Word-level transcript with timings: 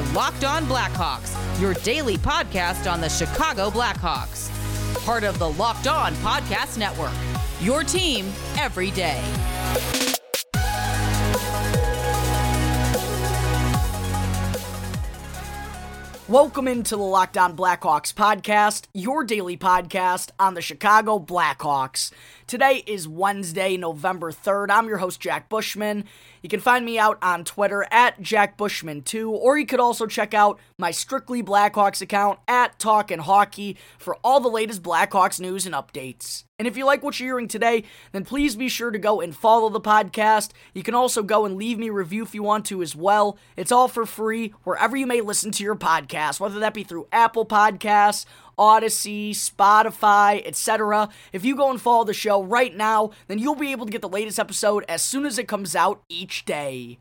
are 0.00 0.12
Locked 0.14 0.44
On 0.44 0.64
Blackhawks, 0.64 1.60
your 1.60 1.74
daily 1.74 2.16
podcast 2.16 2.90
on 2.90 3.00
the 3.00 3.08
Chicago 3.08 3.70
Blackhawks. 3.70 4.48
Part 5.04 5.24
of 5.24 5.38
the 5.38 5.50
Locked 5.50 5.86
On 5.86 6.14
Podcast 6.16 6.78
Network. 6.78 7.12
Your 7.60 7.84
team 7.84 8.32
every 8.58 8.90
day. 8.92 9.22
Welcome 16.28 16.68
into 16.68 16.96
the 16.96 17.02
Locked 17.02 17.36
On 17.36 17.56
Blackhawks 17.56 18.14
podcast, 18.14 18.84
your 18.94 19.24
daily 19.24 19.56
podcast 19.56 20.30
on 20.38 20.54
the 20.54 20.62
Chicago 20.62 21.18
Blackhawks. 21.18 22.12
Today 22.50 22.82
is 22.84 23.06
Wednesday, 23.06 23.76
November 23.76 24.32
3rd. 24.32 24.72
I'm 24.72 24.88
your 24.88 24.98
host, 24.98 25.20
Jack 25.20 25.48
Bushman. 25.48 26.04
You 26.42 26.48
can 26.48 26.58
find 26.58 26.84
me 26.84 26.98
out 26.98 27.16
on 27.22 27.44
Twitter 27.44 27.86
at 27.92 28.20
JackBushman2, 28.20 29.30
or 29.30 29.56
you 29.56 29.66
could 29.66 29.78
also 29.78 30.04
check 30.06 30.34
out 30.34 30.58
my 30.76 30.90
Strictly 30.90 31.44
Blackhawks 31.44 32.02
account 32.02 32.40
at 32.48 32.76
Talkin' 32.80 33.20
Hockey 33.20 33.76
for 33.98 34.16
all 34.24 34.40
the 34.40 34.48
latest 34.48 34.82
Blackhawks 34.82 35.38
news 35.38 35.64
and 35.64 35.76
updates. 35.76 36.42
And 36.58 36.66
if 36.66 36.76
you 36.76 36.84
like 36.84 37.02
what 37.02 37.18
you're 37.18 37.28
hearing 37.28 37.48
today, 37.48 37.84
then 38.12 38.24
please 38.24 38.56
be 38.56 38.68
sure 38.68 38.90
to 38.90 38.98
go 38.98 39.20
and 39.20 39.34
follow 39.34 39.70
the 39.70 39.80
podcast. 39.80 40.50
You 40.74 40.82
can 40.82 40.94
also 40.94 41.22
go 41.22 41.46
and 41.46 41.56
leave 41.56 41.78
me 41.78 41.88
a 41.88 41.92
review 41.92 42.22
if 42.22 42.34
you 42.34 42.42
want 42.42 42.66
to 42.66 42.82
as 42.82 42.94
well. 42.94 43.38
It's 43.56 43.72
all 43.72 43.88
for 43.88 44.04
free 44.04 44.52
wherever 44.64 44.96
you 44.96 45.06
may 45.06 45.20
listen 45.22 45.52
to 45.52 45.64
your 45.64 45.76
podcast, 45.76 46.40
whether 46.40 46.58
that 46.58 46.74
be 46.74 46.82
through 46.84 47.06
Apple 47.12 47.46
Podcasts, 47.46 48.26
Audacy, 48.60 49.30
Spotify, 49.30 50.46
etc. 50.46 51.08
If 51.32 51.44
you 51.44 51.56
go 51.56 51.70
and 51.70 51.80
follow 51.80 52.04
the 52.04 52.12
show 52.12 52.42
right 52.42 52.76
now, 52.76 53.10
then 53.26 53.38
you'll 53.38 53.54
be 53.54 53.72
able 53.72 53.86
to 53.86 53.92
get 53.92 54.02
the 54.02 54.08
latest 54.08 54.38
episode 54.38 54.84
as 54.86 55.02
soon 55.02 55.24
as 55.24 55.38
it 55.38 55.48
comes 55.48 55.74
out 55.74 56.02
each 56.10 56.44
day. 56.44 56.98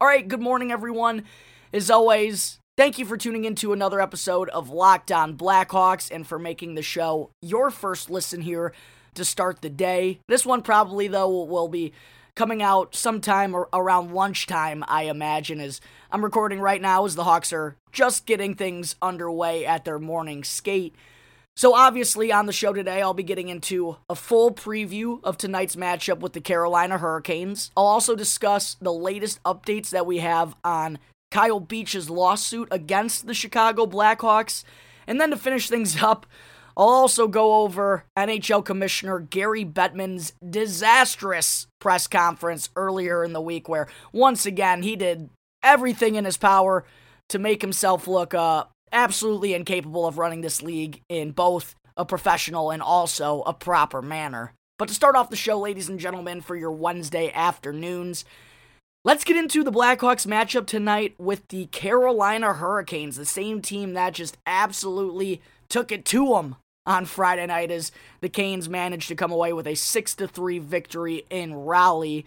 All 0.00 0.06
right, 0.06 0.28
good 0.28 0.42
morning, 0.42 0.70
everyone. 0.70 1.24
As 1.72 1.90
always, 1.90 2.58
thank 2.76 2.98
you 2.98 3.06
for 3.06 3.16
tuning 3.16 3.44
in 3.44 3.54
to 3.56 3.72
another 3.72 4.00
episode 4.00 4.50
of 4.50 4.68
Locked 4.68 5.10
On 5.10 5.36
Blackhawks 5.36 6.10
and 6.10 6.26
for 6.26 6.38
making 6.38 6.74
the 6.74 6.82
show 6.82 7.30
your 7.40 7.70
first 7.70 8.10
listen 8.10 8.42
here 8.42 8.74
to 9.14 9.24
start 9.24 9.62
the 9.62 9.70
day. 9.70 10.20
This 10.28 10.44
one 10.44 10.62
probably, 10.62 11.08
though, 11.08 11.44
will 11.44 11.68
be 11.68 11.92
coming 12.38 12.62
out 12.62 12.94
sometime 12.94 13.56
around 13.72 14.14
lunchtime, 14.14 14.84
I 14.86 15.02
imagine, 15.06 15.60
as 15.60 15.80
I'm 16.12 16.22
recording 16.22 16.60
right 16.60 16.80
now 16.80 17.04
as 17.04 17.16
the 17.16 17.24
Hawks 17.24 17.52
are 17.52 17.74
just 17.90 18.26
getting 18.26 18.54
things 18.54 18.94
underway 19.02 19.66
at 19.66 19.84
their 19.84 19.98
morning 19.98 20.44
skate. 20.44 20.94
So, 21.56 21.74
obviously, 21.74 22.30
on 22.30 22.46
the 22.46 22.52
show 22.52 22.72
today, 22.72 23.02
I'll 23.02 23.12
be 23.12 23.24
getting 23.24 23.48
into 23.48 23.96
a 24.08 24.14
full 24.14 24.52
preview 24.52 25.18
of 25.24 25.36
tonight's 25.36 25.74
matchup 25.74 26.20
with 26.20 26.32
the 26.32 26.40
Carolina 26.40 26.98
Hurricanes. 26.98 27.72
I'll 27.76 27.86
also 27.86 28.14
discuss 28.14 28.76
the 28.80 28.92
latest 28.92 29.42
updates 29.42 29.90
that 29.90 30.06
we 30.06 30.18
have 30.18 30.54
on 30.62 31.00
Kyle 31.32 31.58
Beach's 31.58 32.08
lawsuit 32.08 32.68
against 32.70 33.26
the 33.26 33.34
Chicago 33.34 33.84
Blackhawks. 33.84 34.62
And 35.08 35.20
then 35.20 35.30
to 35.30 35.36
finish 35.36 35.68
things 35.68 36.00
up, 36.04 36.24
I'll 36.78 36.86
also 36.86 37.26
go 37.26 37.62
over 37.62 38.04
NHL 38.16 38.64
Commissioner 38.64 39.18
Gary 39.18 39.64
Bettman's 39.64 40.32
disastrous 40.48 41.66
press 41.80 42.06
conference 42.06 42.68
earlier 42.76 43.24
in 43.24 43.32
the 43.32 43.40
week, 43.40 43.68
where 43.68 43.88
once 44.12 44.46
again 44.46 44.84
he 44.84 44.94
did 44.94 45.28
everything 45.60 46.14
in 46.14 46.24
his 46.24 46.36
power 46.36 46.84
to 47.30 47.38
make 47.40 47.62
himself 47.62 48.06
look 48.06 48.32
uh, 48.32 48.64
absolutely 48.92 49.54
incapable 49.54 50.06
of 50.06 50.18
running 50.18 50.40
this 50.40 50.62
league 50.62 51.02
in 51.08 51.32
both 51.32 51.74
a 51.96 52.04
professional 52.04 52.70
and 52.70 52.80
also 52.80 53.42
a 53.42 53.52
proper 53.52 54.00
manner. 54.00 54.52
But 54.78 54.86
to 54.86 54.94
start 54.94 55.16
off 55.16 55.30
the 55.30 55.36
show, 55.36 55.58
ladies 55.58 55.88
and 55.88 55.98
gentlemen, 55.98 56.40
for 56.40 56.54
your 56.54 56.70
Wednesday 56.70 57.32
afternoons, 57.34 58.24
let's 59.04 59.24
get 59.24 59.36
into 59.36 59.64
the 59.64 59.72
Blackhawks 59.72 60.28
matchup 60.28 60.68
tonight 60.68 61.16
with 61.18 61.48
the 61.48 61.66
Carolina 61.66 62.52
Hurricanes, 62.52 63.16
the 63.16 63.26
same 63.26 63.60
team 63.60 63.94
that 63.94 64.14
just 64.14 64.38
absolutely 64.46 65.42
took 65.68 65.90
it 65.90 66.04
to 66.04 66.28
them 66.28 66.54
on 66.88 67.04
Friday 67.04 67.46
night 67.46 67.70
as 67.70 67.92
the 68.22 68.30
Canes 68.30 68.68
managed 68.68 69.08
to 69.08 69.14
come 69.14 69.30
away 69.30 69.52
with 69.52 69.66
a 69.66 69.74
6 69.74 70.14
3 70.14 70.58
victory 70.58 71.24
in 71.30 71.54
Raleigh. 71.54 72.24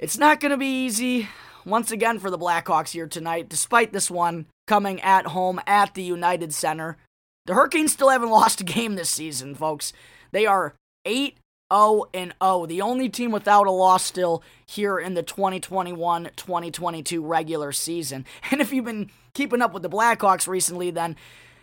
It's 0.00 0.18
not 0.18 0.40
going 0.40 0.50
to 0.50 0.56
be 0.56 0.86
easy 0.86 1.28
once 1.66 1.90
again 1.90 2.18
for 2.18 2.30
the 2.30 2.38
Blackhawks 2.38 2.90
here 2.90 3.06
tonight, 3.06 3.48
despite 3.48 3.92
this 3.92 4.10
one 4.10 4.46
coming 4.66 5.00
at 5.02 5.26
home 5.26 5.60
at 5.66 5.94
the 5.94 6.02
United 6.02 6.54
Center. 6.54 6.96
The 7.44 7.54
Hurricanes 7.54 7.92
still 7.92 8.08
haven't 8.08 8.30
lost 8.30 8.62
a 8.62 8.64
game 8.64 8.94
this 8.94 9.10
season, 9.10 9.54
folks. 9.54 9.92
They 10.32 10.46
are 10.46 10.74
8 11.04 11.36
0 11.72 12.04
and 12.14 12.34
0, 12.42 12.66
the 12.66 12.80
only 12.80 13.10
team 13.10 13.30
without 13.30 13.66
a 13.66 13.70
loss 13.70 14.04
still 14.04 14.42
here 14.64 14.98
in 14.98 15.14
the 15.14 15.22
2021 15.22 16.30
2022 16.34 17.22
regular 17.22 17.72
season. 17.72 18.24
And 18.50 18.62
if 18.62 18.72
you've 18.72 18.86
been 18.86 19.10
keeping 19.34 19.60
up 19.60 19.74
with 19.74 19.82
the 19.82 19.90
Blackhawks 19.90 20.48
recently, 20.48 20.90
then 20.90 21.14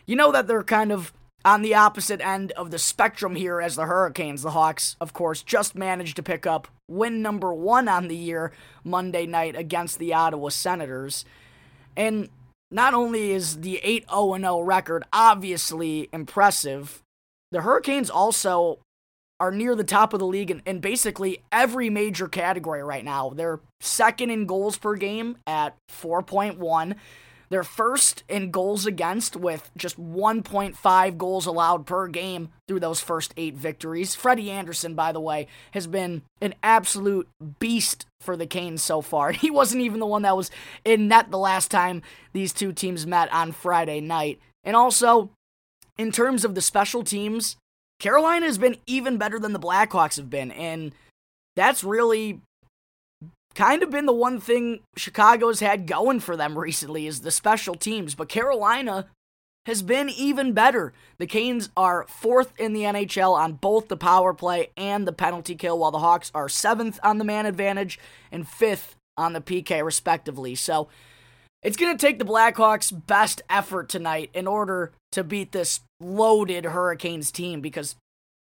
you 0.05 0.15
know 0.15 0.31
that 0.31 0.45
they're 0.47 0.63
kind 0.63 0.91
of 0.91 1.11
on 1.45 1.61
the 1.61 1.75
opposite 1.75 2.21
end 2.21 2.51
of 2.53 2.71
the 2.71 2.79
spectrum 2.79 3.35
here 3.35 3.61
as 3.61 3.75
the 3.75 3.85
Hurricanes. 3.85 4.41
The 4.41 4.51
Hawks, 4.51 4.95
of 5.01 5.13
course, 5.13 5.43
just 5.43 5.75
managed 5.75 6.15
to 6.15 6.23
pick 6.23 6.45
up 6.45 6.67
win 6.87 7.21
number 7.21 7.53
one 7.53 7.87
on 7.87 8.07
the 8.07 8.15
year 8.15 8.51
Monday 8.83 9.25
night 9.25 9.55
against 9.55 9.99
the 9.99 10.13
Ottawa 10.13 10.49
Senators. 10.49 11.25
And 11.95 12.29
not 12.71 12.93
only 12.93 13.31
is 13.31 13.61
the 13.61 13.79
8 13.83 14.09
0 14.09 14.37
0 14.37 14.61
record 14.61 15.03
obviously 15.13 16.09
impressive, 16.11 17.01
the 17.51 17.61
Hurricanes 17.61 18.09
also 18.09 18.79
are 19.39 19.51
near 19.51 19.75
the 19.75 19.83
top 19.83 20.13
of 20.13 20.19
the 20.19 20.25
league 20.25 20.49
in, 20.49 20.61
in, 20.65 20.79
basically 20.79 21.43
every 21.51 21.89
major 21.89 22.27
category 22.27 22.83
right 22.83 23.03
now. 23.03 23.29
They're 23.29 23.59
second 23.81 24.29
in 24.29 24.45
goals 24.45 24.77
per 24.77 24.95
game 24.95 25.37
at 25.45 25.75
4.1. 25.91 26.95
They're 27.53 27.63
first 27.63 28.23
in 28.27 28.49
goals 28.49 28.87
against 28.87 29.35
with 29.35 29.69
just 29.77 30.01
1.5 30.01 31.17
goals 31.19 31.45
allowed 31.45 31.85
per 31.85 32.07
game 32.07 32.49
through 32.67 32.79
those 32.79 32.99
first 32.99 33.31
eight 33.37 33.53
victories. 33.53 34.15
Freddie 34.15 34.49
Andersen, 34.49 34.95
by 34.95 35.11
the 35.11 35.19
way, 35.19 35.45
has 35.69 35.85
been 35.85 36.23
an 36.41 36.55
absolute 36.63 37.29
beast 37.59 38.07
for 38.19 38.35
the 38.35 38.47
Canes 38.47 38.81
so 38.81 39.01
far. 39.01 39.31
He 39.43 39.51
wasn't 39.51 39.83
even 39.83 39.99
the 39.99 40.07
one 40.07 40.23
that 40.23 40.35
was 40.35 40.49
in 40.83 41.07
net 41.07 41.29
the 41.29 41.37
last 41.37 41.69
time 41.69 42.01
these 42.33 42.53
two 42.53 42.73
teams 42.73 43.05
met 43.05 43.31
on 43.31 43.51
Friday 43.51 44.01
night. 44.01 44.39
And 44.63 44.75
also, 44.75 45.29
in 45.95 46.11
terms 46.11 46.43
of 46.43 46.55
the 46.55 46.61
special 46.61 47.03
teams, 47.03 47.57
Carolina 47.99 48.47
has 48.47 48.57
been 48.57 48.77
even 48.87 49.17
better 49.17 49.37
than 49.37 49.53
the 49.53 49.59
Blackhawks 49.59 50.17
have 50.17 50.31
been. 50.31 50.49
And 50.49 50.95
that's 51.55 51.83
really 51.83 52.41
kind 53.55 53.83
of 53.83 53.89
been 53.89 54.05
the 54.05 54.13
one 54.13 54.39
thing 54.39 54.79
Chicago's 54.95 55.59
had 55.59 55.87
going 55.87 56.19
for 56.19 56.35
them 56.35 56.57
recently 56.57 57.07
is 57.07 57.21
the 57.21 57.31
special 57.31 57.75
teams, 57.75 58.15
but 58.15 58.29
Carolina 58.29 59.07
has 59.65 59.81
been 59.81 60.09
even 60.09 60.53
better. 60.53 60.93
The 61.17 61.27
Canes 61.27 61.69
are 61.77 62.05
fourth 62.07 62.53
in 62.57 62.73
the 62.73 62.81
NHL 62.81 63.33
on 63.33 63.53
both 63.53 63.87
the 63.87 63.97
power 63.97 64.33
play 64.33 64.69
and 64.75 65.07
the 65.07 65.13
penalty 65.13 65.55
kill, 65.55 65.79
while 65.79 65.91
the 65.91 65.99
Hawks 65.99 66.31
are 66.35 66.49
seventh 66.49 66.99
on 67.03 67.17
the 67.17 67.23
man 67.23 67.45
advantage 67.45 67.99
and 68.31 68.47
fifth 68.47 68.95
on 69.17 69.33
the 69.33 69.41
PK, 69.41 69.83
respectively. 69.83 70.55
So 70.55 70.89
it's 71.61 71.77
going 71.77 71.95
to 71.95 72.05
take 72.05 72.19
the 72.19 72.25
Blackhawks' 72.25 72.91
best 73.07 73.41
effort 73.49 73.87
tonight 73.87 74.29
in 74.33 74.47
order 74.47 74.91
to 75.13 75.23
beat 75.23 75.53
this 75.53 75.79
loaded 76.01 76.65
Hurricanes 76.65 77.31
team 77.31 77.61
because 77.61 77.95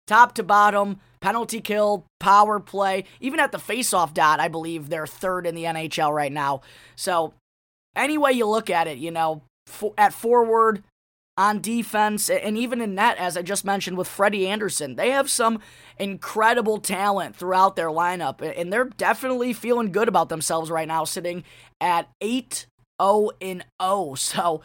top 0.09 0.35
to 0.35 0.43
bottom, 0.43 0.99
penalty 1.23 1.61
kill, 1.61 2.05
power 2.21 2.61
play, 2.61 3.05
even 3.21 3.41
at 3.41 3.53
the 3.53 3.59
faceoff 3.59 4.13
dot, 4.13 4.41
I 4.41 4.49
believe 4.49 4.89
they're 4.91 5.07
third 5.07 5.47
in 5.47 5.55
the 5.55 5.65
NHL 5.65 6.13
right 6.13 6.33
now. 6.33 6.61
So, 6.97 7.33
any 7.97 8.19
way 8.19 8.33
you 8.33 8.47
look 8.47 8.69
at 8.69 8.89
it, 8.89 8.99
you 8.99 9.11
know, 9.11 9.43
for, 9.67 9.95
at 9.97 10.13
forward, 10.13 10.83
on 11.39 11.63
defense, 11.63 12.29
and 12.29 12.59
even 12.59 12.83
in 12.83 12.95
net, 12.95 13.17
as 13.17 13.39
I 13.39 13.43
just 13.43 13.65
mentioned 13.65 13.97
with 13.97 14.07
Freddie 14.07 14.47
Andersen, 14.47 14.97
they 14.97 15.11
have 15.11 15.31
some 15.31 15.61
incredible 15.99 16.79
talent 16.79 17.37
throughout 17.37 17.75
their 17.75 17.89
lineup, 17.89 18.43
and 18.43 18.71
they're 18.71 18.85
definitely 18.85 19.55
feeling 19.55 19.93
good 19.93 20.09
about 20.09 20.29
themselves 20.29 20.71
right 20.71 20.89
now, 20.89 21.05
sitting 21.05 21.45
at 21.81 22.09
8 22.21 22.67
0 23.01 23.31
0. 23.41 24.15
So, 24.17 24.61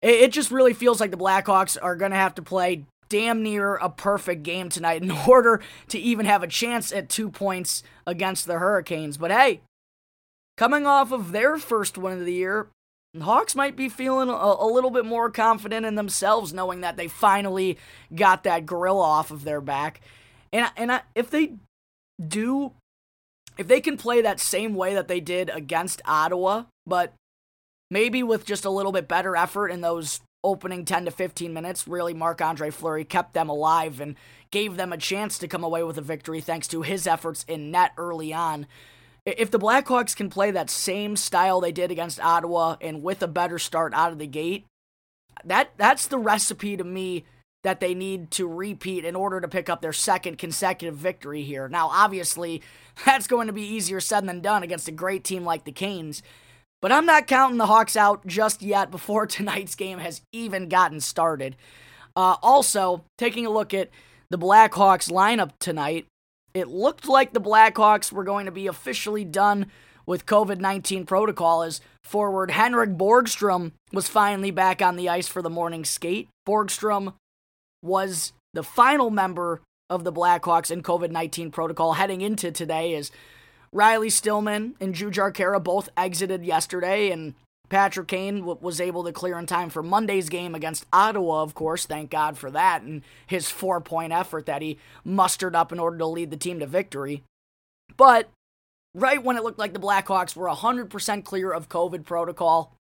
it 0.00 0.28
just 0.30 0.52
really 0.52 0.74
feels 0.74 1.00
like 1.00 1.10
the 1.10 1.16
Blackhawks 1.16 1.76
are 1.80 1.96
going 1.96 2.12
to 2.12 2.16
have 2.16 2.36
to 2.36 2.42
play 2.42 2.84
damn 3.08 3.42
near 3.42 3.76
a 3.76 3.88
perfect 3.88 4.42
game 4.42 4.68
tonight 4.68 5.02
in 5.02 5.10
order 5.10 5.60
to 5.88 5.98
even 5.98 6.26
have 6.26 6.42
a 6.42 6.48
chance 6.48 6.92
at 6.92 7.08
two 7.08 7.30
points 7.30 7.82
against 8.06 8.46
the 8.46 8.58
Hurricanes. 8.58 9.16
But 9.16 9.30
hey, 9.30 9.60
coming 10.56 10.86
off 10.86 11.12
of 11.12 11.32
their 11.32 11.58
first 11.58 11.98
win 11.98 12.18
of 12.18 12.24
the 12.24 12.32
year, 12.32 12.68
the 13.14 13.24
Hawks 13.24 13.54
might 13.54 13.76
be 13.76 13.88
feeling 13.88 14.28
a, 14.28 14.32
a, 14.32 14.66
little 14.66 14.90
bit 14.90 15.04
more 15.04 15.30
confident 15.30 15.86
in 15.86 15.94
themselves, 15.94 16.52
knowing 16.52 16.82
that 16.82 16.96
they 16.96 17.08
finally 17.08 17.78
got 18.14 18.44
that 18.44 18.66
gorilla 18.66 19.02
off 19.02 19.30
of 19.30 19.44
their 19.44 19.60
back. 19.60 20.00
And 20.52 20.70
and 20.76 20.92
I, 20.92 21.00
if 21.14 21.30
they 21.30 21.54
do, 22.24 22.72
if 23.56 23.66
they 23.66 23.80
can 23.80 23.96
play 23.96 24.20
that 24.20 24.40
same 24.40 24.74
way 24.74 24.94
that 24.94 25.08
they 25.08 25.20
did 25.20 25.48
against 25.48 26.02
Ottawa, 26.04 26.64
but 26.86 27.14
maybe 27.90 28.22
with 28.22 28.44
just 28.44 28.64
a 28.64 28.70
little 28.70 28.92
bit 28.92 29.08
better 29.08 29.36
effort 29.36 29.68
in 29.68 29.80
those 29.80 30.20
opening 30.44 30.84
10 30.84 31.06
to 31.06 31.10
15 31.10 31.52
minutes, 31.52 31.88
really 31.88 32.14
Marc 32.14 32.40
Andre 32.40 32.70
Fleury 32.70 33.04
kept 33.04 33.34
them 33.34 33.48
alive 33.48 34.00
and 34.00 34.16
gave 34.50 34.76
them 34.76 34.92
a 34.92 34.98
chance 34.98 35.38
to 35.38 35.48
come 35.48 35.64
away 35.64 35.82
with 35.82 35.98
a 35.98 36.02
victory 36.02 36.40
thanks 36.40 36.68
to 36.68 36.82
his 36.82 37.06
efforts 37.06 37.44
in 37.48 37.70
net 37.70 37.92
early 37.96 38.32
on. 38.32 38.66
if 39.26 39.50
the 39.50 39.58
Blackhawks 39.58 40.16
can 40.16 40.30
play 40.30 40.50
that 40.50 40.70
same 40.70 41.14
style 41.14 41.60
they 41.60 41.72
did 41.72 41.90
against 41.90 42.20
Ottawa 42.20 42.76
and 42.80 43.02
with 43.02 43.22
a 43.22 43.28
better 43.28 43.58
start 43.58 43.92
out 43.92 44.12
of 44.12 44.18
the 44.18 44.26
gate, 44.26 44.64
that 45.44 45.70
that's 45.76 46.06
the 46.06 46.18
recipe 46.18 46.76
to 46.76 46.84
me 46.84 47.24
that 47.64 47.80
they 47.80 47.94
need 47.94 48.30
to 48.30 48.46
repeat 48.46 49.04
in 49.04 49.16
order 49.16 49.40
to 49.40 49.48
pick 49.48 49.68
up 49.68 49.82
their 49.82 49.92
second 49.92 50.38
consecutive 50.38 50.96
victory 50.96 51.42
here. 51.42 51.68
Now, 51.68 51.88
obviously, 51.88 52.62
that's 53.04 53.26
going 53.26 53.48
to 53.48 53.52
be 53.52 53.62
easier 53.62 54.00
said 54.00 54.26
than 54.26 54.40
done 54.40 54.62
against 54.62 54.88
a 54.88 54.92
great 54.92 55.24
team 55.24 55.44
like 55.44 55.64
the 55.64 55.72
Canes. 55.72 56.22
But 56.80 56.92
I'm 56.92 57.06
not 57.06 57.26
counting 57.26 57.58
the 57.58 57.66
Hawks 57.66 57.96
out 57.96 58.26
just 58.26 58.62
yet 58.62 58.90
before 58.90 59.26
tonight's 59.26 59.74
game 59.74 59.98
has 59.98 60.22
even 60.32 60.68
gotten 60.68 61.00
started. 61.00 61.56
Uh, 62.16 62.36
also, 62.42 63.04
taking 63.16 63.46
a 63.46 63.50
look 63.50 63.72
at 63.72 63.90
the 64.30 64.38
Blackhawks 64.38 65.10
lineup 65.10 65.52
tonight, 65.58 66.06
it 66.54 66.68
looked 66.68 67.08
like 67.08 67.32
the 67.32 67.40
Blackhawks 67.40 68.10
were 68.10 68.24
going 68.24 68.46
to 68.46 68.52
be 68.52 68.66
officially 68.66 69.24
done 69.24 69.66
with 70.06 70.26
COVID 70.26 70.58
19 70.58 71.04
protocol 71.04 71.62
as 71.62 71.80
forward 72.02 72.50
Henrik 72.50 72.90
Borgstrom 72.96 73.72
was 73.92 74.08
finally 74.08 74.50
back 74.50 74.80
on 74.80 74.96
the 74.96 75.08
ice 75.08 75.28
for 75.28 75.42
the 75.42 75.50
morning 75.50 75.84
skate. 75.84 76.28
Borgstrom 76.48 77.12
was 77.82 78.32
the 78.54 78.62
final 78.62 79.10
member 79.10 79.60
of 79.90 80.04
the 80.04 80.12
Blackhawks 80.12 80.70
in 80.70 80.82
COVID 80.82 81.10
19 81.10 81.50
protocol 81.50 81.92
heading 81.92 82.22
into 82.22 82.50
today 82.50 82.94
as 82.94 83.12
Riley 83.72 84.10
Stillman 84.10 84.74
and 84.80 84.94
Jujhar 84.94 85.32
Khaira 85.32 85.62
both 85.62 85.88
exited 85.96 86.44
yesterday, 86.44 87.10
and 87.10 87.34
Patrick 87.68 88.08
Kane 88.08 88.40
w- 88.40 88.58
was 88.60 88.80
able 88.80 89.04
to 89.04 89.12
clear 89.12 89.38
in 89.38 89.46
time 89.46 89.70
for 89.70 89.82
Monday's 89.82 90.28
game 90.28 90.54
against 90.54 90.86
Ottawa, 90.92 91.42
of 91.42 91.54
course. 91.54 91.84
Thank 91.84 92.10
God 92.10 92.38
for 92.38 92.50
that 92.50 92.82
and 92.82 93.02
his 93.26 93.50
four 93.50 93.80
point 93.80 94.12
effort 94.12 94.46
that 94.46 94.62
he 94.62 94.78
mustered 95.04 95.54
up 95.54 95.72
in 95.72 95.78
order 95.78 95.98
to 95.98 96.06
lead 96.06 96.30
the 96.30 96.36
team 96.36 96.60
to 96.60 96.66
victory. 96.66 97.22
But 97.96 98.30
right 98.94 99.22
when 99.22 99.36
it 99.36 99.42
looked 99.42 99.58
like 99.58 99.74
the 99.74 99.80
Blackhawks 99.80 100.34
were 100.34 100.48
100% 100.48 101.24
clear 101.24 101.52
of 101.52 101.68
COVID 101.68 102.04
protocol, 102.04 102.74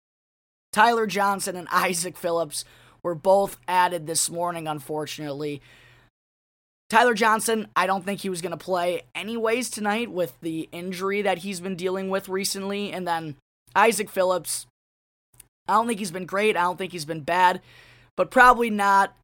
Tyler 0.73 1.07
Johnson 1.07 1.57
and 1.57 1.69
Isaac 1.73 2.17
Phillips 2.17 2.65
were 3.03 3.15
both 3.15 3.59
added 3.69 4.07
this 4.07 4.31
morning, 4.31 4.67
unfortunately. 4.67 5.63
Tyler 6.95 7.15
Johnson, 7.15 7.67
I 7.75 7.89
don't 7.89 8.05
think 8.05 8.21
he 8.21 8.29
was 8.29 8.41
going 8.41 8.57
to 8.57 8.57
play 8.57 9.03
anyways 9.17 9.69
tonight 9.69 10.13
with 10.13 10.33
the 10.43 10.69
injury 10.71 11.23
that 11.23 11.39
he's 11.39 11.59
been 11.59 11.75
dealing 11.75 12.09
with 12.09 12.29
recently. 12.29 12.93
And 12.93 13.05
then 13.05 13.35
Isaac 13.75 14.09
Phillips, 14.09 14.67
I 15.67 15.73
don't 15.73 15.89
think 15.89 15.99
he's 15.99 16.13
been 16.13 16.25
great. 16.25 16.57
I 16.57 16.63
don't 16.63 16.79
think 16.79 16.93
he's 16.93 17.05
been 17.05 17.23
bad, 17.23 17.61
but 18.17 18.31
probably 18.31 18.71
not 18.71 19.17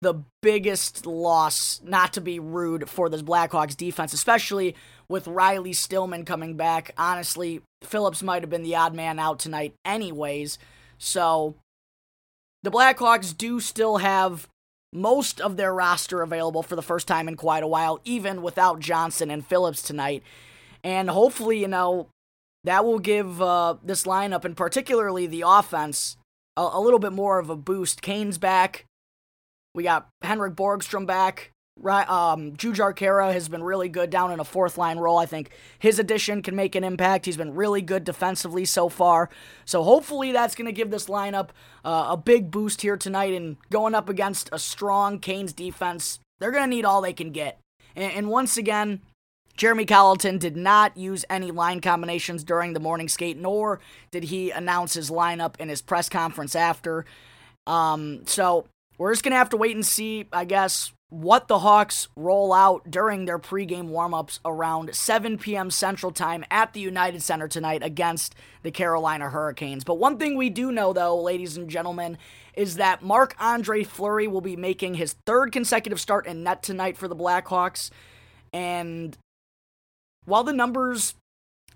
the 0.00 0.24
biggest 0.42 1.06
loss, 1.06 1.80
not 1.84 2.14
to 2.14 2.20
be 2.20 2.40
rude, 2.40 2.90
for 2.90 3.08
this 3.08 3.22
Blackhawks 3.22 3.76
defense, 3.76 4.12
especially 4.12 4.74
with 5.08 5.28
Riley 5.28 5.72
Stillman 5.72 6.24
coming 6.24 6.56
back. 6.56 6.94
Honestly, 6.98 7.62
Phillips 7.84 8.24
might 8.24 8.42
have 8.42 8.50
been 8.50 8.64
the 8.64 8.74
odd 8.74 8.92
man 8.92 9.20
out 9.20 9.38
tonight, 9.38 9.74
anyways. 9.84 10.58
So 10.98 11.54
the 12.64 12.72
Blackhawks 12.72 13.38
do 13.38 13.60
still 13.60 13.98
have 13.98 14.48
most 14.94 15.40
of 15.40 15.56
their 15.56 15.74
roster 15.74 16.22
available 16.22 16.62
for 16.62 16.76
the 16.76 16.82
first 16.82 17.08
time 17.08 17.28
in 17.28 17.36
quite 17.36 17.62
a 17.62 17.68
while, 17.68 18.00
even 18.04 18.42
without 18.42 18.80
Johnson 18.80 19.30
and 19.30 19.44
Phillips 19.44 19.82
tonight. 19.82 20.22
And 20.82 21.10
hopefully, 21.10 21.58
you 21.58 21.68
know, 21.68 22.08
that 22.64 22.84
will 22.84 22.98
give 22.98 23.42
uh, 23.42 23.76
this 23.82 24.04
lineup, 24.04 24.44
and 24.44 24.56
particularly 24.56 25.26
the 25.26 25.44
offense, 25.46 26.16
a, 26.56 26.68
a 26.72 26.80
little 26.80 26.98
bit 26.98 27.12
more 27.12 27.38
of 27.38 27.50
a 27.50 27.56
boost. 27.56 28.02
Kane's 28.02 28.38
back. 28.38 28.86
We 29.74 29.82
got 29.82 30.08
Henrik 30.22 30.54
Borgstrom 30.54 31.06
back. 31.06 31.50
Um, 31.82 32.52
Jujhar 32.52 32.94
Khaira 32.94 33.32
has 33.32 33.48
been 33.48 33.62
really 33.62 33.88
good 33.88 34.08
down 34.08 34.32
in 34.32 34.40
a 34.40 34.44
fourth 34.44 34.78
line 34.78 34.98
role. 34.98 35.18
I 35.18 35.26
think 35.26 35.50
his 35.78 35.98
addition 35.98 36.40
can 36.40 36.56
make 36.56 36.74
an 36.74 36.84
impact. 36.84 37.26
He's 37.26 37.36
been 37.36 37.54
really 37.54 37.82
good 37.82 38.04
defensively 38.04 38.64
so 38.64 38.88
far. 38.88 39.28
So 39.64 39.82
hopefully 39.82 40.32
that's 40.32 40.54
going 40.54 40.66
to 40.66 40.72
give 40.72 40.90
this 40.90 41.06
lineup 41.06 41.50
uh, 41.84 42.06
a 42.10 42.16
big 42.16 42.50
boost 42.50 42.82
here 42.82 42.96
tonight. 42.96 43.34
And 43.34 43.56
going 43.70 43.94
up 43.94 44.08
against 44.08 44.48
a 44.52 44.58
strong 44.58 45.18
Canes 45.18 45.52
defense, 45.52 46.20
they're 46.38 46.52
going 46.52 46.64
to 46.64 46.74
need 46.74 46.84
all 46.84 47.02
they 47.02 47.12
can 47.12 47.32
get. 47.32 47.58
And, 47.94 48.12
and 48.12 48.28
once 48.28 48.56
again, 48.56 49.02
Jeremy 49.56 49.84
Colliton 49.84 50.38
did 50.38 50.56
not 50.56 50.96
use 50.96 51.24
any 51.28 51.50
line 51.50 51.80
combinations 51.80 52.42
during 52.42 52.72
the 52.72 52.80
morning 52.80 53.08
skate, 53.08 53.38
nor 53.38 53.80
did 54.10 54.24
he 54.24 54.50
announce 54.50 54.94
his 54.94 55.10
lineup 55.10 55.60
in 55.60 55.68
his 55.68 55.82
press 55.82 56.08
conference 56.08 56.56
after. 56.56 57.04
Um, 57.66 58.22
so 58.26 58.66
we're 58.98 59.12
just 59.12 59.22
going 59.22 59.32
to 59.32 59.38
have 59.38 59.50
to 59.50 59.56
wait 59.56 59.74
and 59.74 59.86
see, 59.86 60.26
I 60.32 60.44
guess, 60.44 60.92
what 61.10 61.46
the 61.46 61.60
Hawks 61.60 62.08
roll 62.16 62.52
out 62.52 62.90
during 62.90 63.24
their 63.24 63.38
pregame 63.38 63.90
warmups 63.90 64.40
around 64.44 64.94
7 64.94 65.38
p.m. 65.38 65.70
Central 65.70 66.10
Time 66.10 66.44
at 66.50 66.72
the 66.72 66.80
United 66.80 67.22
Center 67.22 67.46
tonight 67.46 67.82
against 67.82 68.34
the 68.62 68.70
Carolina 68.70 69.30
Hurricanes. 69.30 69.84
But 69.84 69.98
one 69.98 70.18
thing 70.18 70.36
we 70.36 70.50
do 70.50 70.72
know, 70.72 70.92
though, 70.92 71.20
ladies 71.20 71.56
and 71.56 71.70
gentlemen, 71.70 72.18
is 72.54 72.76
that 72.76 73.02
Marc 73.02 73.36
Andre 73.38 73.84
Fleury 73.84 74.26
will 74.26 74.40
be 74.40 74.56
making 74.56 74.94
his 74.94 75.14
third 75.24 75.52
consecutive 75.52 76.00
start 76.00 76.26
in 76.26 76.42
net 76.42 76.62
tonight 76.62 76.96
for 76.96 77.06
the 77.06 77.16
Blackhawks. 77.16 77.90
And 78.52 79.16
while 80.24 80.44
the 80.44 80.52
numbers 80.52 81.14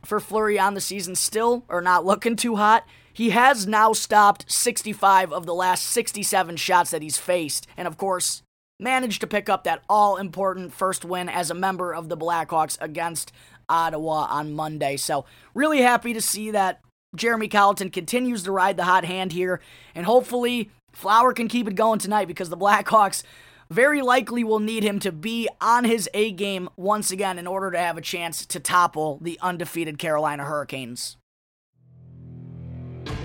for 0.05 0.21
Fleury 0.21 0.59
on 0.59 0.75
the 0.75 0.81
season 0.81 1.15
still 1.15 1.65
are 1.69 1.83
not 1.83 2.05
looking 2.05 2.37
too 2.37 2.57
hot, 2.57 2.87
he 3.13 3.31
has 3.31 3.67
now 3.67 3.93
stopped 3.93 4.51
65 4.51 5.33
of 5.33 5.45
the 5.45 5.55
last 5.55 5.85
67 5.89 6.57
shots 6.57 6.91
that 6.91 7.03
he's 7.03 7.19
faced. 7.19 7.67
And 7.77 7.89
of 7.89 7.97
course, 7.97 8.43
managed 8.79 9.21
to 9.21 9.27
pick 9.27 9.49
up 9.49 9.65
that 9.65 9.83
all 9.89 10.17
important 10.17 10.73
first 10.73 11.05
win 11.05 11.29
as 11.29 11.51
a 11.51 11.55
member 11.55 11.95
of 11.95 12.09
the 12.09 12.17
Blackhawks 12.17 12.79
against 12.81 13.33
Ottawa 13.69 14.27
on 14.31 14.53
Monday. 14.53 14.97
So, 14.97 15.25
really 15.55 15.83
happy 15.83 16.15
to 16.15 16.21
see 16.21 16.51
that 16.53 16.81
Jeremy 17.17 17.49
Colliton 17.49 17.91
continues 17.91 18.43
to 18.45 18.53
ride 18.53 18.77
the 18.77 18.85
hot 18.85 19.05
hand 19.05 19.33
here, 19.33 19.61
and 19.95 20.07
hopefully, 20.07 20.71
Flower 20.93 21.33
can 21.33 21.49
keep 21.49 21.69
it 21.69 21.75
going 21.75 21.99
tonight 21.99 22.29
because 22.29 22.49
the 22.49 22.57
Blackhawks 22.57 23.23
very 23.71 24.01
likely 24.01 24.43
will 24.43 24.61
need 24.61 24.83
him 24.83 24.99
to 25.01 25.13
be 25.13 25.49
on 25.61 25.85
his 25.85 26.09
A 26.15 26.33
game 26.33 26.69
once 26.77 27.11
again 27.11 27.39
in 27.39 27.47
order 27.47 27.71
to 27.71 27.79
have 27.79 27.99
a 27.99 28.03
chance 28.03 28.47
to 28.47 28.61
topple 28.61 29.19
the 29.21 29.39
undefeated 29.43 29.99
Carolina 29.99 30.45
Hurricanes. 30.45 31.17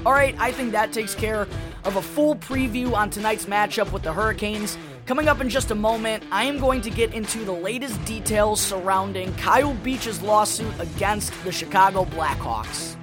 All 0.05 0.11
right, 0.11 0.35
I 0.37 0.51
think 0.51 0.73
that 0.73 0.91
takes 0.91 1.15
care 1.15 1.47
of 1.85 1.95
a 1.95 2.01
full 2.01 2.35
preview 2.35 2.93
on 2.93 3.09
tonight's 3.09 3.45
matchup 3.45 3.91
with 3.93 4.03
the 4.03 4.11
Hurricanes. 4.11 4.77
Coming 5.05 5.27
up 5.27 5.41
in 5.41 5.49
just 5.49 5.69
a 5.71 5.75
moment, 5.75 6.23
I 6.31 6.45
am 6.45 6.59
going 6.59 6.79
to 6.79 6.89
get 6.89 7.13
into 7.13 7.43
the 7.43 7.51
latest 7.51 8.03
details 8.05 8.61
surrounding 8.61 9.35
Kyle 9.35 9.73
Beach's 9.73 10.21
lawsuit 10.21 10.71
against 10.79 11.33
the 11.43 11.51
Chicago 11.51 12.05
Blackhawks. 12.05 12.95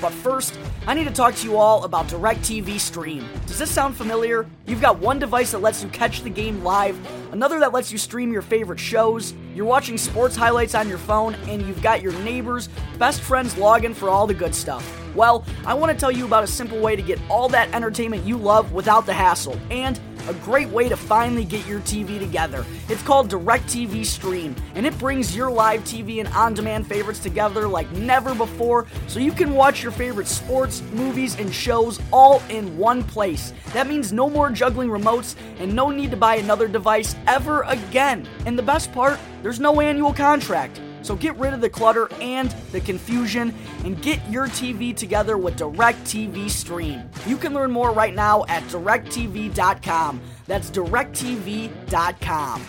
But 0.00 0.12
first, 0.12 0.56
I 0.86 0.94
need 0.94 1.08
to 1.08 1.12
talk 1.12 1.34
to 1.34 1.44
you 1.44 1.56
all 1.56 1.82
about 1.82 2.06
DirecTV 2.06 2.78
Stream. 2.78 3.28
Does 3.48 3.58
this 3.58 3.68
sound 3.68 3.96
familiar? 3.96 4.46
You've 4.68 4.80
got 4.80 5.00
one 5.00 5.18
device 5.18 5.50
that 5.50 5.58
lets 5.58 5.82
you 5.82 5.88
catch 5.88 6.22
the 6.22 6.30
game 6.30 6.62
live, 6.62 6.96
another 7.32 7.58
that 7.58 7.72
lets 7.72 7.90
you 7.90 7.98
stream 7.98 8.32
your 8.32 8.42
favorite 8.42 8.78
shows, 8.78 9.34
you're 9.54 9.66
watching 9.66 9.98
sports 9.98 10.34
highlights 10.34 10.74
on 10.74 10.88
your 10.88 10.98
phone, 10.98 11.34
and 11.48 11.62
you've 11.62 11.82
got 11.82 12.02
your 12.02 12.12
neighbors, 12.20 12.68
best 12.98 13.20
friends 13.20 13.54
login 13.54 13.94
for 13.94 14.08
all 14.08 14.26
the 14.26 14.34
good 14.34 14.54
stuff. 14.54 14.98
Well, 15.14 15.44
I 15.66 15.74
want 15.74 15.92
to 15.92 15.98
tell 15.98 16.10
you 16.10 16.24
about 16.24 16.44
a 16.44 16.46
simple 16.46 16.80
way 16.80 16.96
to 16.96 17.02
get 17.02 17.18
all 17.28 17.48
that 17.50 17.72
entertainment 17.74 18.24
you 18.24 18.36
love 18.36 18.72
without 18.72 19.04
the 19.04 19.12
hassle, 19.12 19.58
and 19.70 20.00
a 20.28 20.34
great 20.34 20.68
way 20.68 20.88
to 20.88 20.96
finally 20.96 21.44
get 21.44 21.66
your 21.66 21.80
TV 21.80 22.18
together. 22.18 22.64
It's 22.88 23.02
called 23.02 23.30
DirecTV 23.30 24.04
Stream, 24.06 24.54
and 24.74 24.86
it 24.86 24.96
brings 24.98 25.34
your 25.36 25.50
live 25.50 25.82
TV 25.82 26.20
and 26.20 26.28
on 26.28 26.54
demand 26.54 26.86
favorites 26.86 27.18
together 27.18 27.66
like 27.66 27.90
never 27.92 28.34
before 28.34 28.86
so 29.08 29.18
you 29.18 29.32
can 29.32 29.54
watch 29.54 29.82
your 29.82 29.92
favorite 29.92 30.28
sports, 30.28 30.82
movies, 30.92 31.38
and 31.38 31.52
shows 31.52 32.00
all 32.12 32.42
in 32.48 32.76
one 32.78 33.02
place. 33.02 33.52
That 33.72 33.86
means 33.86 34.12
no 34.12 34.30
more 34.30 34.50
juggling 34.50 34.88
remotes 34.88 35.34
and 35.58 35.74
no 35.74 35.90
need 35.90 36.10
to 36.12 36.16
buy 36.16 36.36
another 36.36 36.68
device 36.68 37.16
ever 37.26 37.62
again. 37.62 38.28
And 38.46 38.58
the 38.58 38.62
best 38.62 38.92
part, 38.92 39.18
there's 39.42 39.60
no 39.60 39.80
annual 39.80 40.12
contract. 40.12 40.80
So 41.02 41.16
get 41.16 41.36
rid 41.36 41.52
of 41.52 41.60
the 41.60 41.68
clutter 41.68 42.08
and 42.20 42.50
the 42.70 42.80
confusion 42.80 43.54
and 43.84 44.00
get 44.00 44.20
your 44.30 44.46
TV 44.46 44.96
together 44.96 45.36
with 45.36 45.56
DirecTV 45.56 46.48
Stream. 46.48 47.10
You 47.26 47.36
can 47.36 47.52
learn 47.52 47.70
more 47.70 47.90
right 47.90 48.14
now 48.14 48.44
at 48.48 48.62
directv.com. 48.64 50.20
That's 50.46 50.70
directv.com. 50.70 52.62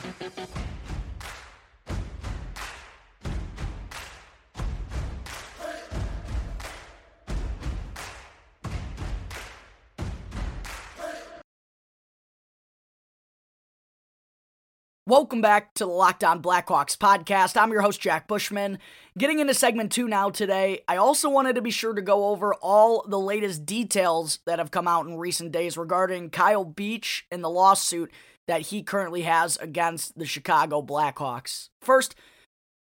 Welcome 15.06 15.42
back 15.42 15.74
to 15.74 15.84
the 15.84 15.92
Locked 15.92 16.24
On 16.24 16.42
Blackhawks 16.42 16.96
podcast. 16.96 17.62
I'm 17.62 17.74
your 17.74 17.82
host, 17.82 18.00
Jack 18.00 18.26
Bushman. 18.26 18.80
Getting 19.18 19.40
into 19.40 19.54
segment 19.54 19.92
two 19.92 20.08
now 20.08 20.30
today, 20.30 20.80
I 20.88 20.96
also 20.96 21.30
wanted 21.30 21.56
to 21.56 21.62
be 21.62 21.72
sure 21.72 21.94
to 21.94 22.02
go 22.02 22.28
over 22.28 22.54
all 22.54 23.06
the 23.06 23.20
latest 23.20 23.66
details 23.66 24.40
that 24.46 24.60
have 24.60 24.72
come 24.72 24.88
out 24.88 25.06
in 25.06 25.18
recent 25.18 25.52
days 25.52 25.76
regarding 25.78 26.30
Kyle 26.30 26.64
Beach 26.64 27.26
and 27.30 27.44
the 27.44 27.50
lawsuit 27.50 28.14
that 28.48 28.62
he 28.62 28.82
currently 28.82 29.24
has 29.24 29.58
against 29.58 30.18
the 30.18 30.26
Chicago 30.26 30.82
Blackhawks. 30.82 31.68
First, 31.82 32.16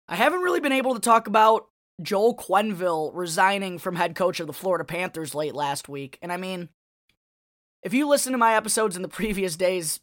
I 0.09 0.17
haven't 0.17 0.41
really 0.41 0.61
been 0.61 0.73
able 0.73 0.95
to 0.95 1.01
talk 1.01 1.27
about 1.27 1.69
Joel 2.01 2.35
Quenneville 2.35 3.11
resigning 3.13 3.77
from 3.77 3.97
head 3.97 4.15
coach 4.15 4.41
of 4.41 4.47
the 4.47 4.55
Florida 4.55 4.85
Panthers 4.85 5.35
late 5.35 5.55
last 5.55 5.91
week. 5.91 6.19
And 6.23 6.33
I 6.33 6.39
mean, 6.39 6.71
if 7.83 7.93
you 7.93 8.09
listen 8.09 8.33
to 8.33 8.39
my 8.39 8.55
episodes 8.55 8.97
in 8.97 9.03
the 9.03 9.09
previous 9.09 9.57
days, 9.57 10.01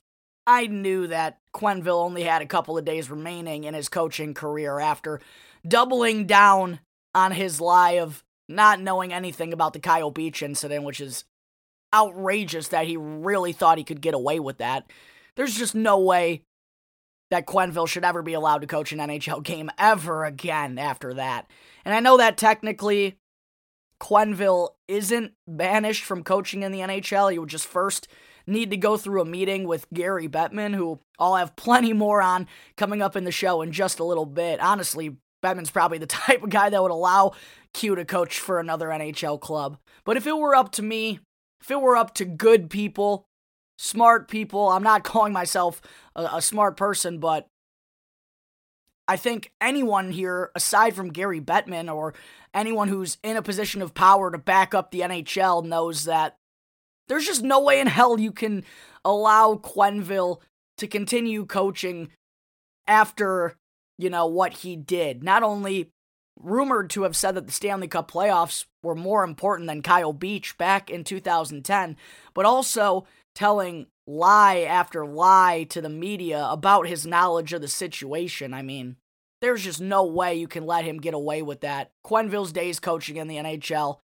I 0.48 0.68
knew 0.68 1.08
that 1.08 1.40
Quenneville 1.54 2.04
only 2.04 2.24
had 2.24 2.42
a 2.42 2.48
couple 2.48 2.78
of 2.78 2.86
days 2.86 3.10
remaining 3.10 3.64
in 3.64 3.74
his 3.74 3.90
coaching 3.90 4.34
career 4.34 4.80
after 4.80 5.20
doubling 5.68 6.28
down 6.28 6.80
on 7.14 7.32
his 7.32 7.60
lie 7.60 7.94
of 7.94 8.24
not 8.48 8.80
knowing 8.80 9.12
anything 9.12 9.54
about 9.54 9.74
the 9.74 9.80
Kyle 9.80 10.12
Beach 10.12 10.44
incident, 10.44 10.84
which 10.84 11.02
is 11.02 11.24
outrageous 11.94 12.68
that 12.68 12.86
he 12.86 12.98
really 12.98 13.54
thought 13.54 13.78
he 13.78 13.84
could 13.84 14.02
get 14.02 14.14
away 14.14 14.40
with 14.40 14.60
that. 14.60 14.86
There's 15.36 15.58
just 15.58 15.74
no 15.74 16.00
way 16.00 16.44
that 17.32 17.48
Quenneville 17.48 17.88
should 17.88 18.06
ever 18.06 18.22
be 18.22 18.34
allowed 18.34 18.60
to 18.60 18.68
coach 18.68 18.92
an 18.92 19.00
NHL 19.00 19.44
game 19.44 19.72
ever 19.80 20.26
again 20.26 20.78
after 20.78 21.16
that. 21.16 21.50
And 21.84 21.94
I 21.94 22.00
know 22.00 22.18
that 22.18 22.38
technically 22.38 23.18
Quenneville 24.00 24.70
isn't 24.88 25.34
banished 25.48 26.04
from 26.04 26.24
coaching 26.24 26.64
in 26.64 26.72
the 26.72 26.80
NHL. 26.80 27.32
He 27.32 27.40
would 27.40 27.50
just 27.50 27.66
first 27.66 28.08
need 28.48 28.72
to 28.72 28.78
go 28.78 28.98
through 28.98 29.22
a 29.22 29.26
meeting 29.26 29.68
with 29.68 29.88
Gary 29.94 30.28
Bettman, 30.28 30.76
who 30.76 31.00
I'll 31.20 31.36
have 31.36 31.56
plenty 31.56 31.94
more 31.94 32.22
on 32.22 32.48
coming 32.78 33.02
up 33.02 33.16
in 33.16 33.24
the 33.24 33.32
show 33.32 33.62
in 33.62 33.72
just 33.72 34.00
a 34.00 34.04
little 34.04 34.26
bit. 34.26 34.60
Honestly, 34.60 35.18
Bettman's 35.44 35.72
probably 35.72 35.98
the 35.98 36.06
type 36.08 36.44
of 36.44 36.50
guy 36.50 36.70
that 36.70 36.82
would 36.82 36.92
allow 36.92 37.34
Q 37.74 37.96
to 37.96 38.06
coach 38.06 38.40
for 38.40 38.60
another 38.60 38.88
NHL 38.88 39.40
club. 39.40 39.78
But 40.04 40.18
if 40.18 40.28
it 40.28 40.38
were 40.38 40.56
up 40.56 40.72
to 40.74 40.84
me, 40.84 41.20
if 41.62 41.72
it 41.72 41.82
were 41.82 41.98
up 41.98 42.14
to 42.16 42.26
good 42.26 42.70
people, 42.70 43.28
smart 43.78 44.28
people, 44.28 44.70
I'm 44.70 44.84
not 44.84 45.04
calling 45.06 45.34
myself 45.34 45.82
a, 46.16 46.30
a 46.34 46.42
smart 46.42 46.78
person, 46.78 47.20
but 47.20 47.48
I 49.08 49.18
think 49.18 49.52
anyone 49.62 50.12
here, 50.12 50.52
aside 50.56 50.96
from 50.96 51.12
Gary 51.12 51.40
Bettman 51.40 51.94
or 51.94 52.16
anyone 52.54 52.88
who's 52.88 53.18
in 53.24 53.38
a 53.38 53.42
position 53.42 53.82
of 53.82 53.94
power 53.94 54.32
to 54.32 54.38
back 54.38 54.74
up 54.74 54.90
the 54.90 55.02
NHL, 55.02 55.64
knows 55.64 56.06
that 56.06 56.38
there's 57.08 57.26
just 57.26 57.44
no 57.44 57.60
way 57.60 57.80
in 57.80 57.88
hell 57.88 58.20
you 58.20 58.32
can 58.32 58.64
allow 59.04 59.56
Quenneville 59.56 60.40
to 60.78 60.88
continue 60.88 61.46
coaching 61.46 62.10
after, 62.88 63.56
you 63.98 64.10
know, 64.10 64.26
what 64.26 64.54
he 64.54 64.76
did. 64.76 65.24
Not 65.24 65.44
only 65.44 65.90
rumored 66.40 66.90
to 66.92 67.04
have 67.04 67.16
said 67.16 67.36
that 67.36 67.48
the 67.48 67.54
Stanley 67.54 67.88
Cup 67.88 68.12
playoffs 68.12 68.66
were 68.84 68.96
more 68.96 69.24
important 69.24 69.68
than 69.68 69.82
Kyle 69.82 70.14
Beach 70.14 70.58
back 70.58 70.90
in 70.90 71.04
2010, 71.04 71.96
but 72.34 72.46
also 72.46 73.06
telling 73.34 73.88
lie 74.08 74.60
after 74.60 75.06
lie 75.06 75.66
to 75.70 75.82
the 75.82 75.90
media 75.90 76.46
about 76.50 76.88
his 76.88 77.06
knowledge 77.06 77.54
of 77.54 77.62
the 77.62 77.68
situation. 77.68 78.54
I 78.54 78.62
mean, 78.62 78.98
there's 79.42 79.64
just 79.64 79.82
no 79.82 80.06
way 80.06 80.36
you 80.36 80.48
can 80.48 80.66
let 80.66 80.86
him 80.86 81.00
get 81.00 81.14
away 81.14 81.42
with 81.42 81.62
that. 81.62 81.92
Quenneville's 82.06 82.52
days 82.52 82.80
coaching 82.80 83.18
in 83.18 83.28
the 83.28 83.38
NHL 83.38 84.00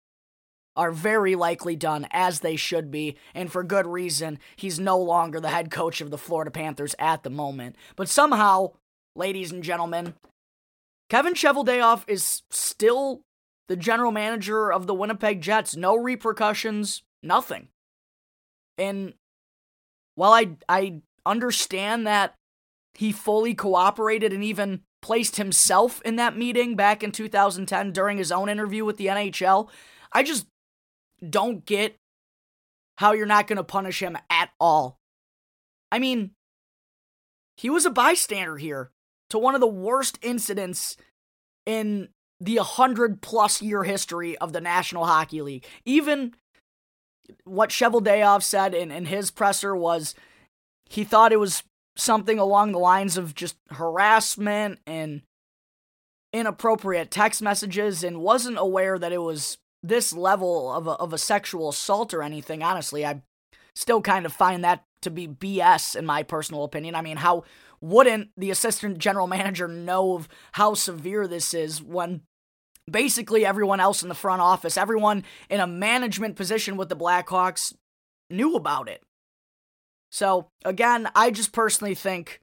are 0.77 0.93
very 0.93 1.35
likely 1.35 1.77
done 1.77 2.07
as 2.11 2.41
they 2.41 2.57
should 2.57 2.91
be, 2.91 3.17
and 3.35 3.51
for 3.51 3.65
good 3.65 3.87
reason. 3.87 4.39
He's 4.57 4.79
no 4.79 4.99
longer 4.99 5.41
the 5.41 5.49
head 5.49 5.71
coach 5.71 6.01
of 6.01 6.11
the 6.11 6.19
Florida 6.19 6.51
Panthers 6.51 6.95
at 6.99 7.23
the 7.23 7.31
moment. 7.31 7.77
But 7.97 8.09
somehow, 8.09 8.73
ladies 9.15 9.53
and 9.53 9.63
gentlemen, 9.63 10.15
Kevin 11.09 11.35
Cheveldayoff 11.35 12.05
is 12.07 12.43
still 12.51 13.23
the 13.69 13.77
general 13.77 14.13
manager 14.13 14.73
of 14.73 14.87
the 14.87 14.95
Winnipeg 14.95 15.41
Jets. 15.41 15.77
No 15.77 15.97
repercussions, 15.97 17.03
nothing. 17.23 17.69
And 18.79 19.15
while 20.15 20.33
I 20.33 20.57
I 20.69 21.01
understand 21.25 22.07
that 22.07 22.35
he 22.95 23.13
fully 23.13 23.55
cooperated 23.55 24.33
and 24.33 24.43
even 24.43 24.81
placed 25.03 25.37
himself 25.37 26.01
in 26.05 26.17
that 26.17 26.37
meeting 26.37 26.75
back 26.75 27.05
in 27.05 27.13
2010 27.13 27.93
during 27.93 28.19
his 28.19 28.33
own 28.33 28.49
interview 28.49 28.85
with 28.85 28.97
the 28.97 29.07
NHL, 29.07 29.69
I 30.13 30.23
just 30.23 30.47
don't 31.29 31.65
get 31.65 31.97
how 32.97 33.13
you're 33.13 33.27
not 33.27 33.47
going 33.47 33.57
to 33.57 33.65
punish 33.65 34.03
him 34.03 34.17
at 34.31 34.51
all. 34.59 34.99
I 35.93 35.99
mean, 35.99 36.33
he 37.57 37.71
was 37.71 37.87
a 37.87 37.91
bystander 37.91 38.57
here 38.57 38.91
to 39.31 39.39
one 39.39 39.55
of 39.55 39.61
the 39.61 39.67
worst 39.67 40.19
incidents 40.23 40.97
in 41.65 42.09
the 42.41 42.57
100 42.57 43.23
plus 43.23 43.63
year 43.63 43.85
history 43.85 44.37
of 44.39 44.53
the 44.53 44.61
National 44.61 45.07
Hockey 45.07 45.43
League. 45.43 45.67
Even 45.85 46.35
what 47.45 47.71
Cheveldayoff 47.71 48.43
said 48.43 48.75
in, 48.75 48.91
in 48.91 49.07
his 49.07 49.31
presser 49.31 49.75
was 49.75 50.15
he 50.85 51.03
thought 51.03 51.33
it 51.33 51.41
was 51.41 51.63
something 51.97 52.39
along 52.39 52.73
the 52.73 52.79
lines 52.79 53.17
of 53.17 53.35
just 53.35 53.57
harassment 53.71 54.79
and 54.87 55.23
inappropriate 56.33 57.11
text 57.11 57.41
messages 57.41 58.05
and 58.05 58.21
wasn't 58.21 58.59
aware 58.59 58.99
that 58.99 59.13
it 59.13 59.23
was 59.23 59.59
this 59.89 60.13
level 60.13 60.73
of 60.73 60.87
a, 60.87 60.93
of 60.93 61.13
a 61.13 61.19
sexual 61.19 61.69
assault 61.69 62.13
or 62.13 62.23
anything. 62.23 62.63
Honestly, 62.63 63.05
I 63.05 63.23
still 63.75 64.01
kind 64.01 64.27
of 64.27 64.33
find 64.33 64.65
that 64.65 64.85
to 65.03 65.11
be 65.11 65.29
BS 65.29 65.95
in 65.95 66.07
my 66.07 66.23
personal 66.23 66.65
opinion. 66.65 66.95
I 66.95 67.03
mean, 67.03 67.19
how 67.19 67.45
wouldn't 67.81 68.31
the 68.37 68.51
assistant 68.51 68.99
general 68.99 69.27
manager 69.27 69.69
know 69.69 70.17
of 70.17 70.29
how 70.53 70.75
severe 70.75 71.27
this 71.27 71.55
is 71.55 71.83
when 71.83 72.23
basically 72.91 73.45
everyone 73.45 73.81
else 73.81 74.03
in 74.03 74.09
the 74.09 74.15
front 74.15 74.41
office, 74.41 74.77
everyone 74.77 75.25
in 75.51 75.61
a 75.61 75.67
management 75.67 76.37
position 76.37 76.77
with 76.77 76.89
the 76.89 76.97
Blackhawks 76.97 77.75
knew 78.31 78.55
about 78.55 78.89
it. 78.89 79.03
So, 80.11 80.49
again, 80.65 81.09
I 81.15 81.31
just 81.31 81.53
personally 81.53 81.95
think 81.95 82.41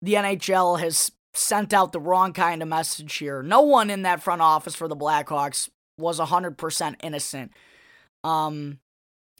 the 0.00 0.14
NHL 0.14 0.80
has 0.80 1.10
sent 1.34 1.74
out 1.74 1.92
the 1.92 2.00
wrong 2.00 2.32
kind 2.32 2.62
of 2.62 2.68
message 2.68 3.16
here. 3.16 3.42
No 3.42 3.62
one 3.62 3.90
in 3.90 4.02
that 4.02 4.22
front 4.22 4.40
office 4.40 4.74
for 4.74 4.88
the 4.88 4.96
Blackhawks 4.96 5.68
was 5.98 6.20
100% 6.20 6.96
innocent. 7.02 7.52
Um, 8.24 8.78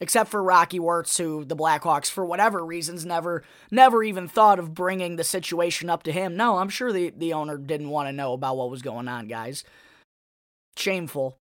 except 0.01 0.31
for 0.31 0.43
Rocky 0.43 0.79
Wirtz, 0.79 1.17
who 1.19 1.45
the 1.45 1.57
Blackhawks, 1.57 2.11
for 2.11 2.25
whatever 2.25 2.65
reasons, 2.65 3.05
never 3.05 3.43
never 3.71 4.03
even 4.05 4.29
thought 4.29 4.59
of 4.59 4.75
bringing 4.75 5.17
the 5.17 5.25
situation 5.25 5.91
up 5.91 6.05
to 6.05 6.13
him. 6.13 6.37
No, 6.37 6.59
I'm 6.59 6.69
sure 6.69 6.93
the, 6.93 7.11
the 7.11 7.33
owner 7.33 7.59
didn't 7.59 7.91
want 7.91 8.09
to 8.09 8.13
know 8.13 8.33
about 8.33 8.57
what 8.57 8.71
was 8.71 8.83
going 8.83 9.09
on, 9.09 9.27
guys 9.27 9.65
shameful. 10.79 11.39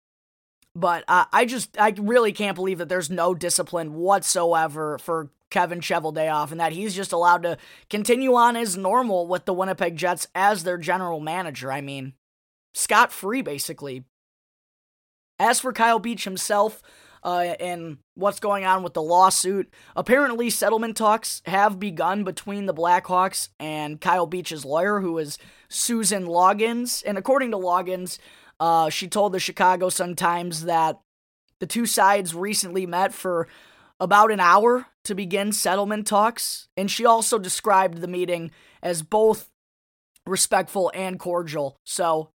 But 0.75 1.03
uh, 1.07 1.25
I 1.31 1.45
just, 1.45 1.79
I 1.79 1.93
really 1.97 2.33
can't 2.33 2.55
believe 2.55 2.79
that 2.79 2.89
there's 2.89 3.09
no 3.09 3.33
discipline 3.33 3.93
whatsoever 3.93 4.97
for 4.97 5.31
Kevin 5.49 5.79
Cheveldayoff 5.79 6.51
and 6.51 6.59
that 6.59 6.73
he's 6.73 6.95
just 6.95 7.13
allowed 7.13 7.43
to 7.43 7.57
continue 7.89 8.35
on 8.35 8.57
as 8.57 8.75
normal 8.75 9.27
with 9.27 9.45
the 9.45 9.53
Winnipeg 9.53 9.95
Jets 9.95 10.27
as 10.35 10.63
their 10.63 10.77
general 10.77 11.21
manager. 11.21 11.71
I 11.71 11.79
mean, 11.79 12.13
scot 12.73 13.11
free, 13.11 13.41
basically. 13.41 14.03
As 15.39 15.59
for 15.59 15.73
Kyle 15.73 15.99
Beach 15.99 16.23
himself, 16.23 16.81
uh, 17.25 17.55
and 17.59 17.97
what's 18.13 18.39
going 18.39 18.65
on 18.65 18.83
with 18.83 18.93
the 18.93 19.01
lawsuit. 19.01 19.73
Apparently, 19.95 20.51
settlement 20.51 20.95
talks 20.95 21.41
have 21.47 21.79
begun 21.79 22.23
between 22.23 22.67
the 22.67 22.73
Blackhawks 22.73 23.49
and 23.59 23.99
Kyle 23.99 24.27
Beach's 24.27 24.63
lawyer, 24.63 25.01
who 25.01 25.17
is 25.17 25.39
Susan 25.67 26.27
Loggans. 26.27 27.01
And 27.01 27.17
according 27.17 27.49
to 27.51 27.57
Loggans, 27.57 28.19
uh, 28.59 28.91
she 28.91 29.07
told 29.07 29.33
the 29.33 29.39
Chicago 29.39 29.89
Sun 29.89 30.15
Times 30.15 30.65
that 30.65 30.99
the 31.59 31.65
two 31.65 31.87
sides 31.87 32.35
recently 32.35 32.85
met 32.85 33.11
for 33.11 33.47
about 33.99 34.31
an 34.31 34.39
hour 34.39 34.85
to 35.05 35.15
begin 35.15 35.51
settlement 35.51 36.05
talks, 36.05 36.67
and 36.77 36.91
she 36.91 37.05
also 37.05 37.39
described 37.39 37.99
the 37.99 38.07
meeting 38.07 38.51
as 38.83 39.01
both 39.01 39.49
respectful 40.27 40.91
and 40.93 41.19
cordial. 41.19 41.79
So, 41.83 42.29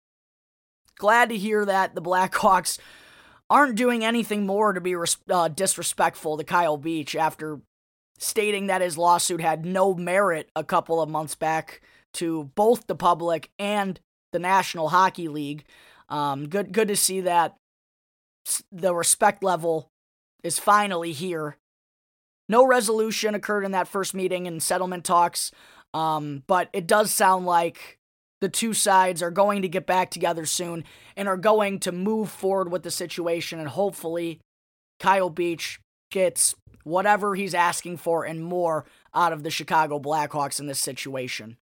glad 1.00 1.30
to 1.30 1.38
hear 1.38 1.66
that 1.66 1.96
the 1.96 2.02
Blackhawks 2.02 2.78
aren't 3.50 3.76
doing 3.76 4.06
anything 4.06 4.46
more 4.46 4.74
to 4.74 4.82
be 4.82 4.96
uh, 5.30 5.48
disrespectful 5.48 6.38
to 6.38 6.44
Kyle 6.44 6.78
Beach 6.78 7.16
after 7.16 7.60
stating 8.20 8.68
that 8.68 8.82
his 8.82 8.98
lawsuit 8.98 9.42
had 9.42 9.66
no 9.66 9.96
merit 9.96 10.52
a 10.56 10.64
couple 10.64 11.02
of 11.02 11.10
months 11.10 11.34
back 11.34 11.82
to 12.14 12.52
both 12.56 12.86
the 12.86 12.96
public 12.96 13.50
and 13.58 14.00
the 14.32 14.40
National 14.40 14.90
Hockey 14.90 15.28
League. 15.28 15.64
Um, 16.10 16.48
good, 16.48 16.72
good 16.72 16.90
to 16.90 16.96
see 16.96 17.22
that 17.22 17.56
the 18.72 18.94
respect 18.94 19.42
level 19.42 19.90
is 20.44 20.60
finally 20.60 21.12
here. 21.12 21.58
No 22.48 22.66
resolution 22.66 23.36
occurred 23.36 23.64
in 23.64 23.72
that 23.72 23.88
first 23.88 24.14
meeting 24.14 24.48
and 24.48 24.62
settlement 24.62 25.06
talks, 25.06 25.52
um, 25.94 26.44
but 26.48 26.70
it 26.74 26.88
does 26.88 27.12
sound 27.12 27.46
like 27.46 27.99
the 28.42 28.50
two 28.50 28.74
sides 28.74 29.22
are 29.22 29.32
going 29.32 29.62
to 29.62 29.68
get 29.68 29.86
back 29.86 30.12
together 30.12 30.46
soon 30.46 30.84
and 31.16 31.28
are 31.28 31.38
going 31.38 31.80
to 31.80 31.92
move 31.92 32.30
forward 32.30 32.72
with 32.72 32.84
the 32.84 32.92
situation. 32.92 33.60
And 33.60 33.68
hopefully, 33.68 34.40
Kyle 35.00 35.30
Beach 35.30 35.80
gets 36.12 36.56
whatever 36.84 37.36
he's 37.36 37.54
asking 37.54 37.98
for 37.98 38.24
and 38.24 38.44
more 38.44 38.86
out 39.14 39.34
of 39.34 39.44
the 39.44 39.52
Chicago 39.52 40.00
Blackhawks 40.00 40.60
in 40.60 40.68
this 40.68 40.80
situation. 40.80 41.58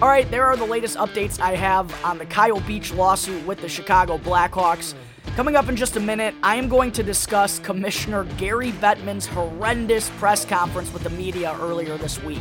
All 0.00 0.08
right, 0.08 0.30
there 0.30 0.46
are 0.46 0.56
the 0.56 0.64
latest 0.64 0.96
updates 0.96 1.40
I 1.40 1.56
have 1.56 1.92
on 2.04 2.16
the 2.16 2.24
Kyle 2.24 2.60
Beach 2.60 2.92
lawsuit 2.94 3.46
with 3.46 3.60
the 3.60 3.68
Chicago 3.68 4.16
Blackhawks. 4.16 4.94
Coming 5.36 5.56
up 5.56 5.68
in 5.68 5.76
just 5.76 5.96
a 5.96 6.00
minute, 6.00 6.34
I 6.42 6.56
am 6.56 6.68
going 6.68 6.90
to 6.92 7.02
discuss 7.02 7.58
Commissioner 7.58 8.24
Gary 8.38 8.72
Bettman's 8.72 9.26
horrendous 9.26 10.08
press 10.18 10.44
conference 10.44 10.92
with 10.92 11.02
the 11.02 11.10
media 11.10 11.54
earlier 11.60 11.98
this 11.98 12.22
week. 12.22 12.40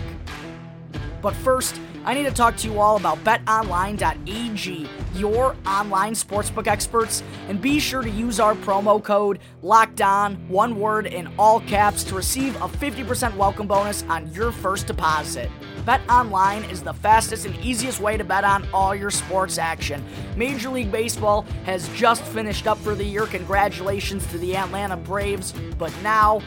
But 1.21 1.35
first, 1.35 1.79
I 2.05 2.13
need 2.13 2.23
to 2.23 2.31
talk 2.31 2.55
to 2.57 2.67
you 2.67 2.79
all 2.79 2.95
about 2.97 3.23
betonline.ag, 3.23 4.89
your 5.15 5.55
online 5.65 6.13
sportsbook 6.13 6.67
experts, 6.67 7.23
and 7.47 7.61
be 7.61 7.79
sure 7.79 8.01
to 8.01 8.09
use 8.09 8.39
our 8.39 8.55
promo 8.55 9.03
code 9.03 9.39
locked 9.61 10.01
on, 10.01 10.35
one 10.47 10.79
word 10.79 11.07
in 11.07 11.29
all 11.37 11.59
caps, 11.61 12.03
to 12.05 12.15
receive 12.15 12.55
a 12.57 12.67
50% 12.67 13.35
welcome 13.35 13.67
bonus 13.67 14.03
on 14.03 14.31
your 14.33 14.51
first 14.51 14.87
deposit. 14.87 15.51
BetOnline 15.85 16.69
is 16.71 16.81
the 16.81 16.93
fastest 16.93 17.45
and 17.45 17.55
easiest 17.57 17.99
way 17.99 18.15
to 18.15 18.23
bet 18.23 18.43
on 18.43 18.67
all 18.73 18.95
your 18.95 19.11
sports 19.11 19.57
action. 19.57 20.03
Major 20.35 20.69
League 20.69 20.91
Baseball 20.91 21.43
has 21.65 21.89
just 21.89 22.23
finished 22.23 22.67
up 22.67 22.77
for 22.77 22.95
the 22.95 23.03
year. 23.03 23.25
Congratulations 23.25 24.25
to 24.27 24.37
the 24.37 24.55
Atlanta 24.55 24.97
Braves. 24.97 25.53
But 25.77 25.93
now 26.01 26.41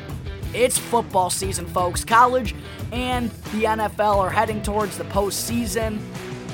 it's 0.55 0.79
football 0.79 1.31
season, 1.31 1.67
folks. 1.67 2.05
College 2.05 2.55
and 2.93 3.31
the 3.53 3.65
NFL 3.65 4.17
are 4.17 4.31
heading 4.31 4.63
towards 4.63 4.99
the 4.99 5.05
postseason. 5.05 6.01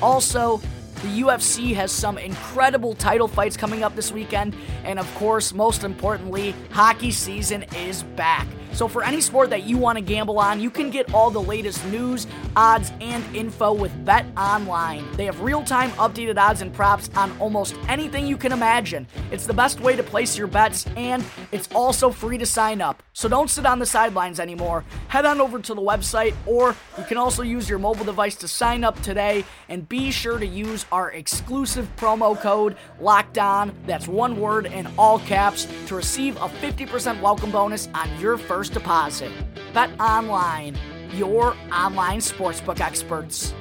Also, 0.01 0.57
the 1.01 1.21
UFC 1.21 1.73
has 1.75 1.91
some 1.91 2.17
incredible 2.17 2.93
title 2.93 3.27
fights 3.27 3.55
coming 3.55 3.83
up 3.83 3.95
this 3.95 4.11
weekend. 4.11 4.55
And 4.83 4.99
of 4.99 5.15
course, 5.15 5.53
most 5.53 5.83
importantly, 5.83 6.53
hockey 6.71 7.11
season 7.11 7.63
is 7.75 8.03
back. 8.03 8.47
So, 8.73 8.87
for 8.87 9.03
any 9.03 9.19
sport 9.19 9.49
that 9.49 9.63
you 9.63 9.77
want 9.77 9.97
to 9.97 10.03
gamble 10.03 10.39
on, 10.39 10.59
you 10.59 10.69
can 10.69 10.89
get 10.89 11.13
all 11.13 11.31
the 11.31 11.41
latest 11.41 11.85
news, 11.87 12.27
odds, 12.55 12.91
and 13.01 13.23
info 13.35 13.73
with 13.73 14.05
Bet 14.05 14.25
Online. 14.37 15.05
They 15.13 15.25
have 15.25 15.41
real 15.41 15.63
time 15.63 15.89
updated 15.91 16.37
odds 16.37 16.61
and 16.61 16.73
props 16.73 17.09
on 17.15 17.35
almost 17.39 17.75
anything 17.87 18.27
you 18.27 18.37
can 18.37 18.51
imagine. 18.51 19.07
It's 19.31 19.45
the 19.45 19.53
best 19.53 19.79
way 19.79 19.95
to 19.95 20.03
place 20.03 20.37
your 20.37 20.47
bets, 20.47 20.85
and 20.95 21.25
it's 21.51 21.67
also 21.73 22.09
free 22.09 22.37
to 22.37 22.45
sign 22.45 22.79
up. 22.79 23.03
So, 23.13 23.27
don't 23.27 23.49
sit 23.49 23.65
on 23.65 23.79
the 23.79 23.85
sidelines 23.85 24.39
anymore. 24.39 24.85
Head 25.07 25.25
on 25.25 25.41
over 25.41 25.59
to 25.59 25.73
the 25.73 25.81
website, 25.81 26.35
or 26.45 26.75
you 26.97 27.03
can 27.03 27.17
also 27.17 27.41
use 27.41 27.67
your 27.67 27.79
mobile 27.79 28.05
device 28.05 28.35
to 28.37 28.47
sign 28.47 28.83
up 28.83 29.01
today. 29.01 29.43
And 29.67 29.87
be 29.89 30.11
sure 30.11 30.39
to 30.39 30.47
use 30.47 30.85
our 30.91 31.11
exclusive 31.11 31.87
promo 31.95 32.39
code 32.39 32.77
Locked 32.99 33.37
On. 33.37 33.73
That's 33.85 34.07
one 34.07 34.39
word 34.39 34.67
in 34.67 34.87
all 34.97 35.19
caps 35.19 35.67
to 35.87 35.95
receive 35.95 36.35
a 36.37 36.47
50% 36.47 37.21
welcome 37.21 37.51
bonus 37.51 37.87
on 37.93 38.19
your 38.19 38.37
first 38.37 38.58
first 38.59 38.73
deposit. 38.73 39.31
Bet 39.73 39.89
online, 40.01 40.77
your 41.13 41.55
online 41.71 42.19
sportsbook 42.19 42.81
experts. 42.81 43.53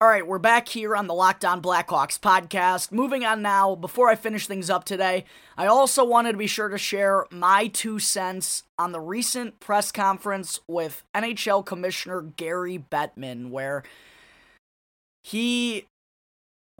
All 0.00 0.06
right, 0.06 0.24
we're 0.24 0.38
back 0.38 0.68
here 0.68 0.94
on 0.94 1.08
the 1.08 1.14
Locked 1.14 1.44
On 1.44 1.60
Blackhawks 1.60 2.20
podcast. 2.20 2.92
Moving 2.92 3.24
on 3.24 3.42
now, 3.42 3.74
before 3.74 4.08
I 4.08 4.14
finish 4.14 4.46
things 4.46 4.70
up 4.70 4.84
today, 4.84 5.24
I 5.56 5.66
also 5.66 6.04
wanted 6.04 6.32
to 6.32 6.38
be 6.38 6.46
sure 6.46 6.68
to 6.68 6.78
share 6.78 7.26
my 7.32 7.66
two 7.66 7.98
cents 7.98 8.62
on 8.78 8.92
the 8.92 9.00
recent 9.00 9.58
press 9.58 9.90
conference 9.90 10.60
with 10.68 11.02
NHL 11.12 11.66
Commissioner 11.66 12.20
Gary 12.20 12.78
Bettman, 12.78 13.50
where 13.50 13.82
he 15.24 15.86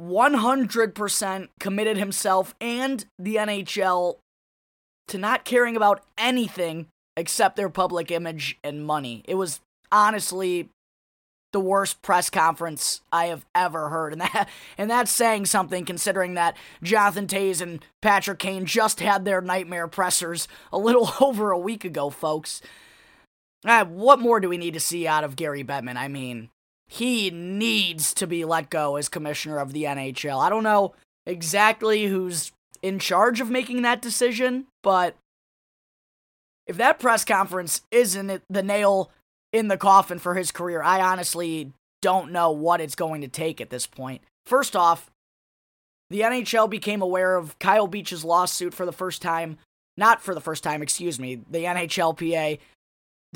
100% 0.01 1.49
committed 1.59 1.97
himself 1.97 2.55
and 2.61 3.07
the 3.19 3.37
NHL 3.37 4.19
to 5.09 5.19
not 5.19 5.45
caring 5.45 5.77
about 5.77 6.03
anything 6.19 6.87
except 7.17 7.57
their 7.57 7.71
public 7.71 8.11
image 8.11 8.59
and 8.63 8.85
money. 8.85 9.23
It 9.27 9.37
was 9.37 9.61
honestly 9.91 10.69
the 11.53 11.61
worst 11.61 12.03
press 12.03 12.29
conference 12.29 13.01
I 13.11 13.27
have 13.27 13.47
ever 13.55 13.89
heard. 13.89 14.13
And 14.13 14.21
that 14.21 14.49
and 14.77 14.91
that's 14.91 15.11
saying 15.11 15.47
something 15.47 15.85
considering 15.87 16.35
that 16.35 16.57
Jonathan 16.83 17.27
Toews 17.27 17.63
and 17.63 17.83
Patrick 18.03 18.41
Kane 18.41 18.67
just 18.67 19.01
had 19.01 19.25
their 19.25 19.41
nightmare 19.41 19.89
pressers 19.89 20.49
a 20.73 20.79
little 20.79 21.11
over 21.21 21.51
a 21.51 21.59
week 21.59 21.85
ago, 21.85 22.11
folks. 22.11 22.61
Uh, 23.65 23.85
what 23.87 24.21
more 24.21 24.39
do 24.39 24.49
we 24.49 24.59
need 24.59 24.75
to 24.75 24.81
see 24.81 25.07
out 25.07 25.25
of 25.25 25.35
Gary 25.35 25.65
Bettman? 25.65 25.97
I 25.97 26.09
mean, 26.09 26.51
he 26.89 27.31
needs 27.31 28.15
to 28.15 28.27
be 28.27 28.45
let 28.45 28.71
go 28.71 28.97
as 28.97 29.09
commissioner 29.09 29.59
of 29.59 29.73
the 29.73 29.85
NHL. 29.85 30.41
I 30.41 30.49
don't 30.49 30.63
know 30.63 30.95
exactly 31.27 32.07
who's 32.07 32.53
in 32.83 32.99
charge 32.99 33.41
of 33.41 33.51
making 33.51 33.83
that 33.83 34.03
decision, 34.03 34.67
but 34.83 35.17
if 36.67 36.77
that 36.77 36.99
press 36.99 37.25
conference 37.25 37.83
isn't 37.91 38.43
the 38.49 38.63
nail 38.63 39.11
in 39.53 39.69
the 39.69 39.77
coffin 39.77 40.19
for 40.19 40.35
his 40.35 40.51
career, 40.51 40.83
I 40.83 41.01
honestly 41.01 41.73
don't 42.03 42.31
know 42.31 42.51
what 42.51 42.81
it's 42.81 42.95
going 42.95 43.21
to 43.23 43.29
take 43.29 43.61
at 43.61 43.71
this 43.71 43.87
point. 43.87 44.23
First 44.45 44.77
off, 44.77 45.11
the 46.11 46.21
NHL 46.21 46.71
became 46.71 47.03
aware 47.03 47.37
of 47.37 47.59
Kyle 47.59 47.89
Beach's 47.89 48.25
lawsuit 48.25 48.75
for 48.75 48.87
the 48.87 48.93
first 48.93 49.23
time, 49.23 49.59
not 49.97 50.23
for 50.23 50.35
the 50.35 50.41
first 50.41 50.63
time, 50.63 50.83
excuse 50.83 51.19
me. 51.19 51.41
The 51.51 51.65
NHLPA 51.65 52.59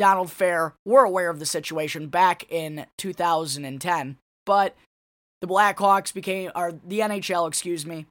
Donald 0.01 0.29
Fehr 0.29 0.73
were 0.87 1.05
aware 1.05 1.29
of 1.29 1.41
the 1.41 1.45
situation 1.45 2.07
back 2.07 2.51
in 2.51 2.87
2010, 2.97 4.17
but 4.47 4.75
the 5.43 5.47
Blackhawks 5.47 6.15
became, 6.15 6.51
or 6.57 6.73
the 6.73 7.01
NHL, 7.01 7.47
excuse 7.47 7.85
me, 7.85 8.07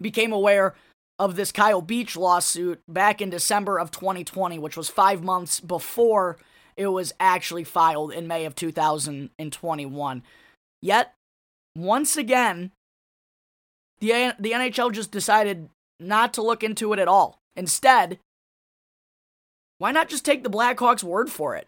became 0.00 0.32
aware 0.32 0.76
of 1.18 1.34
this 1.34 1.50
Kyle 1.50 1.82
Beach 1.82 2.16
lawsuit 2.16 2.80
back 2.86 3.20
in 3.20 3.28
December 3.28 3.76
of 3.76 3.90
2020, 3.90 4.60
which 4.60 4.76
was 4.76 4.88
five 4.88 5.24
months 5.24 5.58
before 5.58 6.36
it 6.76 6.86
was 6.86 7.12
actually 7.18 7.64
filed 7.64 8.12
in 8.12 8.28
May 8.28 8.44
of 8.44 8.54
2021. 8.54 10.22
Yet, 10.80 11.14
once 11.76 12.16
again, 12.16 12.70
the, 13.98 14.36
the 14.38 14.52
NHL 14.52 14.92
just 14.92 15.10
decided 15.10 15.70
not 15.98 16.32
to 16.34 16.42
look 16.42 16.62
into 16.62 16.92
it 16.92 17.00
at 17.00 17.08
all. 17.08 17.40
Instead, 17.56 18.20
why 19.80 19.92
not 19.92 20.10
just 20.10 20.26
take 20.26 20.44
the 20.44 20.50
Blackhawks' 20.50 21.02
word 21.02 21.30
for 21.30 21.56
it? 21.56 21.66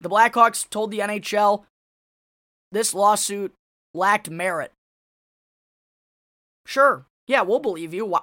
The 0.00 0.08
Blackhawks 0.08 0.68
told 0.68 0.90
the 0.90 1.00
NHL 1.00 1.64
this 2.72 2.94
lawsuit 2.94 3.52
lacked 3.92 4.30
merit. 4.30 4.72
Sure, 6.64 7.04
yeah, 7.28 7.42
we'll 7.42 7.58
believe 7.58 7.92
you. 7.92 8.06
Why, 8.06 8.20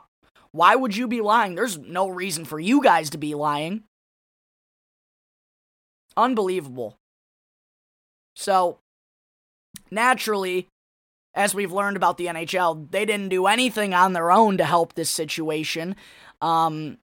why 0.52 0.76
would 0.76 0.98
you 0.98 1.08
be 1.08 1.22
lying? 1.22 1.54
There's 1.54 1.78
no 1.78 2.08
reason 2.08 2.44
for 2.44 2.60
you 2.60 2.82
guys 2.82 3.12
to 3.12 3.20
be 3.20 3.36
lying. 3.36 3.84
Unbelievable. 6.18 6.96
So, 8.36 8.80
naturally, 9.92 10.68
as 11.36 11.54
we've 11.54 11.72
learned 11.72 11.98
about 11.98 12.18
the 12.18 12.26
NHL, 12.26 12.90
they 12.90 13.06
didn't 13.06 13.30
do 13.30 13.46
anything 13.46 13.94
on 13.94 14.14
their 14.14 14.32
own 14.32 14.58
to 14.58 14.66
help 14.66 14.94
this 14.94 15.12
situation. 15.12 15.96
Um, 16.42 16.98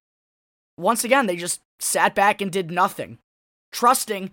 once 0.76 1.04
again, 1.04 1.26
they 1.26 1.36
just 1.36 1.60
sat 1.78 2.14
back 2.14 2.40
and 2.40 2.50
did 2.50 2.70
nothing, 2.70 3.18
trusting 3.72 4.30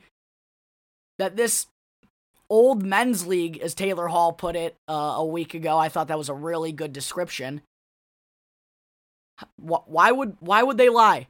that 1.20 1.36
this 1.36 1.68
old 2.50 2.84
men's 2.84 3.26
league, 3.26 3.58
as 3.60 3.74
Taylor 3.74 4.08
Hall 4.08 4.34
put 4.34 4.56
it 4.56 4.76
uh, 4.88 5.16
a 5.18 5.26
week 5.26 5.54
ago, 5.54 5.78
I 5.78 5.90
thought 5.90 6.08
that 6.08 6.18
was 6.18 6.30
a 6.30 6.34
really 6.34 6.72
good 6.72 6.94
description. 6.94 7.62
Why 9.58 10.12
would 10.12 10.38
why 10.40 10.64
would 10.64 10.78
they 10.78 10.90
lie? 10.90 11.28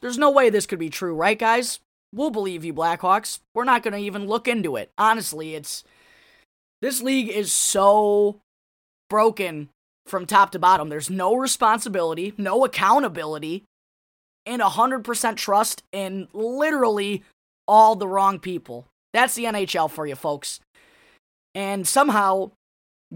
There's 0.00 0.18
no 0.18 0.30
way 0.30 0.50
this 0.50 0.66
could 0.66 0.78
be 0.78 0.90
true, 0.90 1.14
right, 1.14 1.38
guys? 1.38 1.80
We'll 2.14 2.30
believe 2.30 2.64
you, 2.64 2.74
Blackhawks. 2.74 3.40
We're 3.54 3.64
not 3.64 3.82
going 3.82 3.94
to 3.94 4.00
even 4.00 4.26
look 4.26 4.46
into 4.46 4.76
it. 4.76 4.90
Honestly, 4.98 5.54
it's 5.54 5.82
this 6.80 7.00
league 7.00 7.28
is 7.28 7.52
so 7.52 8.40
broken 9.08 9.70
from 10.06 10.26
top 10.26 10.50
to 10.52 10.58
bottom. 10.58 10.88
There's 10.88 11.10
no 11.10 11.34
responsibility, 11.34 12.34
no 12.36 12.64
accountability 12.64 13.64
and 14.46 14.62
100% 14.62 15.36
trust 15.36 15.82
in 15.92 16.28
literally 16.32 17.22
all 17.68 17.96
the 17.96 18.08
wrong 18.08 18.38
people. 18.38 18.86
That's 19.12 19.34
the 19.34 19.44
NHL 19.44 19.90
for 19.90 20.06
you, 20.06 20.14
folks. 20.14 20.60
And 21.54 21.86
somehow, 21.86 22.52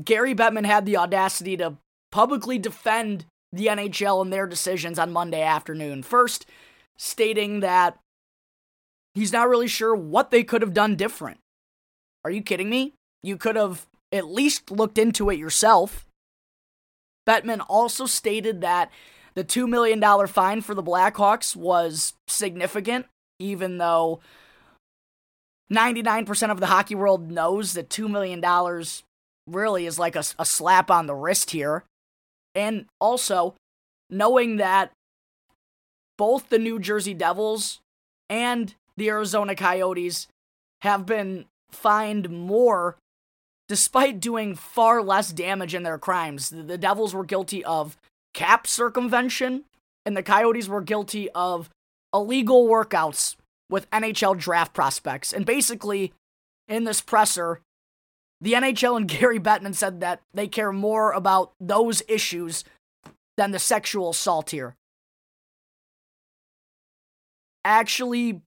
Gary 0.02 0.34
Bettman 0.34 0.66
had 0.66 0.86
the 0.86 0.96
audacity 0.96 1.56
to 1.56 1.76
publicly 2.12 2.58
defend 2.58 3.26
the 3.52 3.66
NHL 3.66 4.22
and 4.22 4.32
their 4.32 4.46
decisions 4.46 4.98
on 4.98 5.12
Monday 5.12 5.42
afternoon. 5.42 6.02
First, 6.02 6.46
stating 6.98 7.60
that 7.60 7.98
he's 9.14 9.32
not 9.32 9.48
really 9.48 9.68
sure 9.68 9.94
what 9.94 10.30
they 10.30 10.44
could 10.44 10.62
have 10.62 10.74
done 10.74 10.96
different. 10.96 11.38
Are 12.24 12.30
you 12.30 12.42
kidding 12.42 12.68
me? 12.68 12.92
You 13.22 13.36
could 13.36 13.56
have 13.56 13.86
at 14.12 14.26
least 14.26 14.70
looked 14.70 14.98
into 14.98 15.30
it 15.30 15.38
yourself. 15.38 16.06
Bettman 17.26 17.64
also 17.68 18.06
stated 18.06 18.60
that 18.60 18.90
the 19.36 19.44
$2 19.44 19.68
million 19.68 20.02
fine 20.26 20.62
for 20.62 20.74
the 20.74 20.82
Blackhawks 20.82 21.54
was 21.54 22.14
significant, 22.26 23.06
even 23.38 23.78
though 23.78 24.20
99% 25.70 26.50
of 26.50 26.58
the 26.58 26.66
hockey 26.66 26.94
world 26.94 27.30
knows 27.30 27.74
that 27.74 27.90
$2 27.90 28.10
million 28.10 28.42
really 29.46 29.86
is 29.86 29.98
like 29.98 30.16
a, 30.16 30.24
a 30.38 30.46
slap 30.46 30.90
on 30.90 31.06
the 31.06 31.14
wrist 31.14 31.50
here. 31.50 31.84
And 32.54 32.86
also, 32.98 33.54
knowing 34.08 34.56
that 34.56 34.90
both 36.16 36.48
the 36.48 36.58
New 36.58 36.78
Jersey 36.78 37.12
Devils 37.12 37.80
and 38.30 38.74
the 38.96 39.10
Arizona 39.10 39.54
Coyotes 39.54 40.28
have 40.80 41.04
been 41.04 41.44
fined 41.70 42.30
more 42.30 42.96
despite 43.68 44.18
doing 44.18 44.54
far 44.54 45.02
less 45.02 45.30
damage 45.30 45.74
in 45.74 45.82
their 45.82 45.98
crimes. 45.98 46.48
The 46.48 46.78
Devils 46.78 47.14
were 47.14 47.24
guilty 47.24 47.62
of 47.64 47.98
cap 48.36 48.66
circumvention, 48.66 49.64
and 50.04 50.16
the 50.16 50.22
Coyotes 50.22 50.68
were 50.68 50.82
guilty 50.82 51.28
of 51.30 51.70
illegal 52.14 52.68
workouts 52.68 53.34
with 53.68 53.90
NHL 53.90 54.38
draft 54.38 54.74
prospects. 54.74 55.32
And 55.32 55.44
basically, 55.44 56.12
in 56.68 56.84
this 56.84 57.00
presser, 57.00 57.62
the 58.40 58.52
NHL 58.52 58.96
and 58.96 59.08
Gary 59.08 59.40
Bettman 59.40 59.74
said 59.74 60.00
that 60.00 60.20
they 60.32 60.46
care 60.46 60.70
more 60.70 61.12
about 61.12 61.52
those 61.58 62.02
issues 62.06 62.62
than 63.36 63.50
the 63.50 63.58
sexual 63.58 64.10
assault 64.10 64.50
here. 64.50 64.76
Actually, 67.64 68.42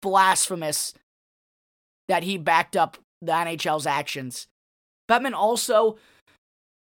blasphemous 0.00 0.94
that 2.08 2.22
he 2.22 2.38
backed 2.38 2.76
up 2.76 2.96
the 3.20 3.32
NHL's 3.32 3.86
actions. 3.86 4.46
Bettman 5.10 5.34
also 5.34 5.98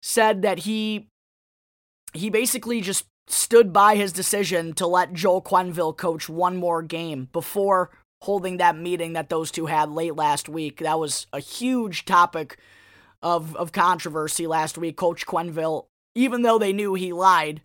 said 0.02 0.42
that 0.42 0.60
he 0.60 1.08
he 2.16 2.30
basically 2.30 2.82
just 2.82 3.06
stood 3.28 3.74
by 3.74 3.96
his 3.96 4.14
decision 4.14 4.74
to 4.74 4.88
let 4.88 5.14
Joel 5.14 5.42
Quenneville 5.42 5.98
coach 5.98 6.30
one 6.30 6.58
more 6.58 6.82
game 6.82 7.30
before 7.34 7.90
holding 8.22 8.58
that 8.58 8.78
meeting 8.78 9.14
that 9.14 9.30
those 9.30 9.52
two 9.52 9.66
had 9.66 9.90
late 9.90 10.16
last 10.16 10.48
week. 10.48 10.80
That 10.80 11.00
was 11.00 11.28
a 11.34 11.40
huge 11.40 12.06
topic 12.06 12.58
of, 13.22 13.56
of 13.56 13.72
controversy 13.72 14.48
last 14.48 14.78
week. 14.78 14.98
Coach 14.98 15.26
Quenneville, 15.26 15.86
even 16.14 16.44
though 16.44 16.58
they 16.58 16.74
knew 16.74 16.94
he 16.94 17.12
lied, 17.12 17.62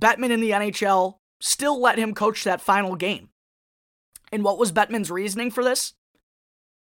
Bettman 0.00 0.30
in 0.30 0.40
the 0.40 0.50
NHL 0.50 1.16
still 1.40 1.80
let 1.80 1.98
him 1.98 2.14
coach 2.14 2.44
that 2.44 2.60
final 2.60 2.96
game. 2.96 3.28
And 4.32 4.44
what 4.44 4.58
was 4.58 4.72
Bettman's 4.72 5.10
reasoning 5.10 5.50
for 5.50 5.64
this? 5.64 5.94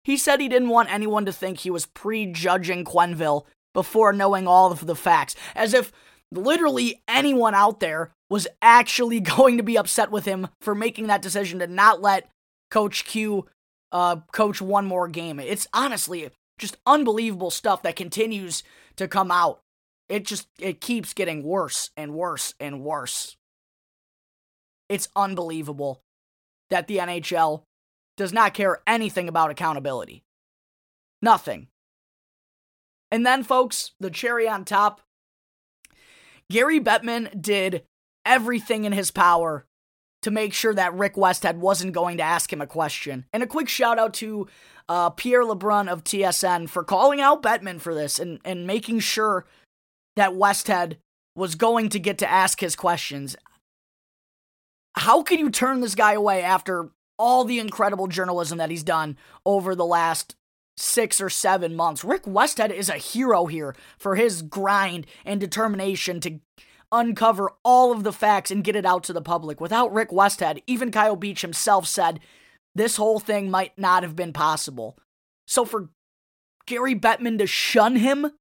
He 0.03 0.17
said 0.17 0.39
he 0.39 0.47
didn't 0.47 0.69
want 0.69 0.91
anyone 0.91 1.25
to 1.25 1.33
think 1.33 1.59
he 1.59 1.69
was 1.69 1.85
prejudging 1.87 2.85
Quenneville 2.85 3.45
before 3.73 4.13
knowing 4.13 4.47
all 4.47 4.71
of 4.71 4.85
the 4.85 4.95
facts, 4.95 5.35
as 5.55 5.73
if 5.73 5.91
literally 6.31 7.01
anyone 7.07 7.55
out 7.55 7.79
there 7.79 8.11
was 8.29 8.47
actually 8.61 9.19
going 9.19 9.57
to 9.57 9.63
be 9.63 9.77
upset 9.77 10.11
with 10.11 10.25
him 10.25 10.47
for 10.61 10.75
making 10.75 11.07
that 11.07 11.21
decision 11.21 11.59
to 11.59 11.67
not 11.67 12.01
let 12.01 12.29
Coach 12.69 13.05
Q 13.05 13.47
uh, 13.91 14.17
coach 14.31 14.61
one 14.61 14.85
more 14.85 15.07
game. 15.07 15.39
It's 15.39 15.67
honestly 15.73 16.29
just 16.59 16.77
unbelievable 16.85 17.49
stuff 17.49 17.81
that 17.83 17.95
continues 17.95 18.63
to 18.97 19.07
come 19.07 19.31
out. 19.31 19.61
It 20.07 20.25
just 20.25 20.47
it 20.59 20.81
keeps 20.81 21.13
getting 21.13 21.43
worse 21.43 21.89
and 21.97 22.13
worse 22.13 22.53
and 22.59 22.81
worse. 22.81 23.37
It's 24.87 25.07
unbelievable 25.15 26.01
that 26.69 26.87
the 26.87 26.97
NHL 26.97 27.63
does 28.17 28.33
not 28.33 28.53
care 28.53 28.81
anything 28.85 29.29
about 29.29 29.51
accountability. 29.51 30.23
Nothing. 31.21 31.67
And 33.11 33.25
then, 33.25 33.43
folks, 33.43 33.91
the 33.99 34.09
cherry 34.09 34.47
on 34.47 34.65
top 34.65 35.01
Gary 36.51 36.79
Bettman 36.79 37.41
did 37.41 37.83
everything 38.25 38.85
in 38.85 38.91
his 38.91 39.11
power 39.11 39.65
to 40.21 40.31
make 40.31 40.53
sure 40.53 40.73
that 40.73 40.93
Rick 40.93 41.15
Westhead 41.15 41.57
wasn't 41.57 41.93
going 41.93 42.17
to 42.17 42.23
ask 42.23 42.51
him 42.51 42.61
a 42.61 42.67
question. 42.67 43.25
And 43.31 43.41
a 43.41 43.47
quick 43.47 43.69
shout 43.69 43.97
out 43.97 44.13
to 44.15 44.47
uh, 44.89 45.11
Pierre 45.11 45.43
LeBrun 45.43 45.87
of 45.87 46.03
TSN 46.03 46.69
for 46.69 46.83
calling 46.83 47.21
out 47.21 47.43
Bettman 47.43 47.79
for 47.79 47.93
this 47.95 48.19
and, 48.19 48.39
and 48.43 48.67
making 48.67 48.99
sure 48.99 49.45
that 50.15 50.31
Westhead 50.31 50.97
was 51.35 51.55
going 51.55 51.89
to 51.89 51.99
get 51.99 52.17
to 52.17 52.29
ask 52.29 52.59
his 52.59 52.75
questions. 52.75 53.35
How 54.95 55.23
can 55.23 55.39
you 55.39 55.49
turn 55.49 55.79
this 55.79 55.95
guy 55.95 56.13
away 56.13 56.41
after 56.41 56.89
all 57.17 57.45
the 57.45 57.59
incredible 57.59 58.07
journalism 58.07 58.57
that 58.57 58.69
he's 58.69 58.83
done 58.83 59.17
over 59.45 59.75
the 59.75 59.85
last 59.85 60.35
six 60.79 61.19
or 61.19 61.29
seven 61.29 61.75
months. 61.75 62.03
Rick 62.03 62.23
Westhead 62.23 62.71
is 62.71 62.89
a 62.89 62.93
hero 62.93 63.45
here 63.45 63.75
for 63.97 64.15
his 64.15 64.41
grind 64.41 65.05
and 65.25 65.39
determination 65.39 66.19
to 66.21 66.39
uncover 66.91 67.51
all 67.63 67.91
of 67.91 68.03
the 68.03 68.13
facts 68.13 68.49
and 68.49 68.63
get 68.63 68.75
it 68.75 68.85
out 68.85 69.03
to 69.03 69.13
the 69.13 69.21
public. 69.21 69.61
Without 69.61 69.93
Rick 69.93 70.09
Westhead, 70.09 70.63
even 70.65 70.91
Kyle 70.91 71.15
Beach 71.15 71.41
himself 71.41 71.85
said 71.87 72.19
this 72.73 72.97
whole 72.97 73.19
thing 73.19 73.51
might 73.51 73.77
not 73.77 74.03
have 74.03 74.15
been 74.15 74.33
possible. 74.33 74.97
So 75.47 75.65
for 75.65 75.89
Gary 76.65 76.95
Bettman 76.95 77.37
to 77.39 77.47
shun 77.47 77.97
him, 77.97 78.31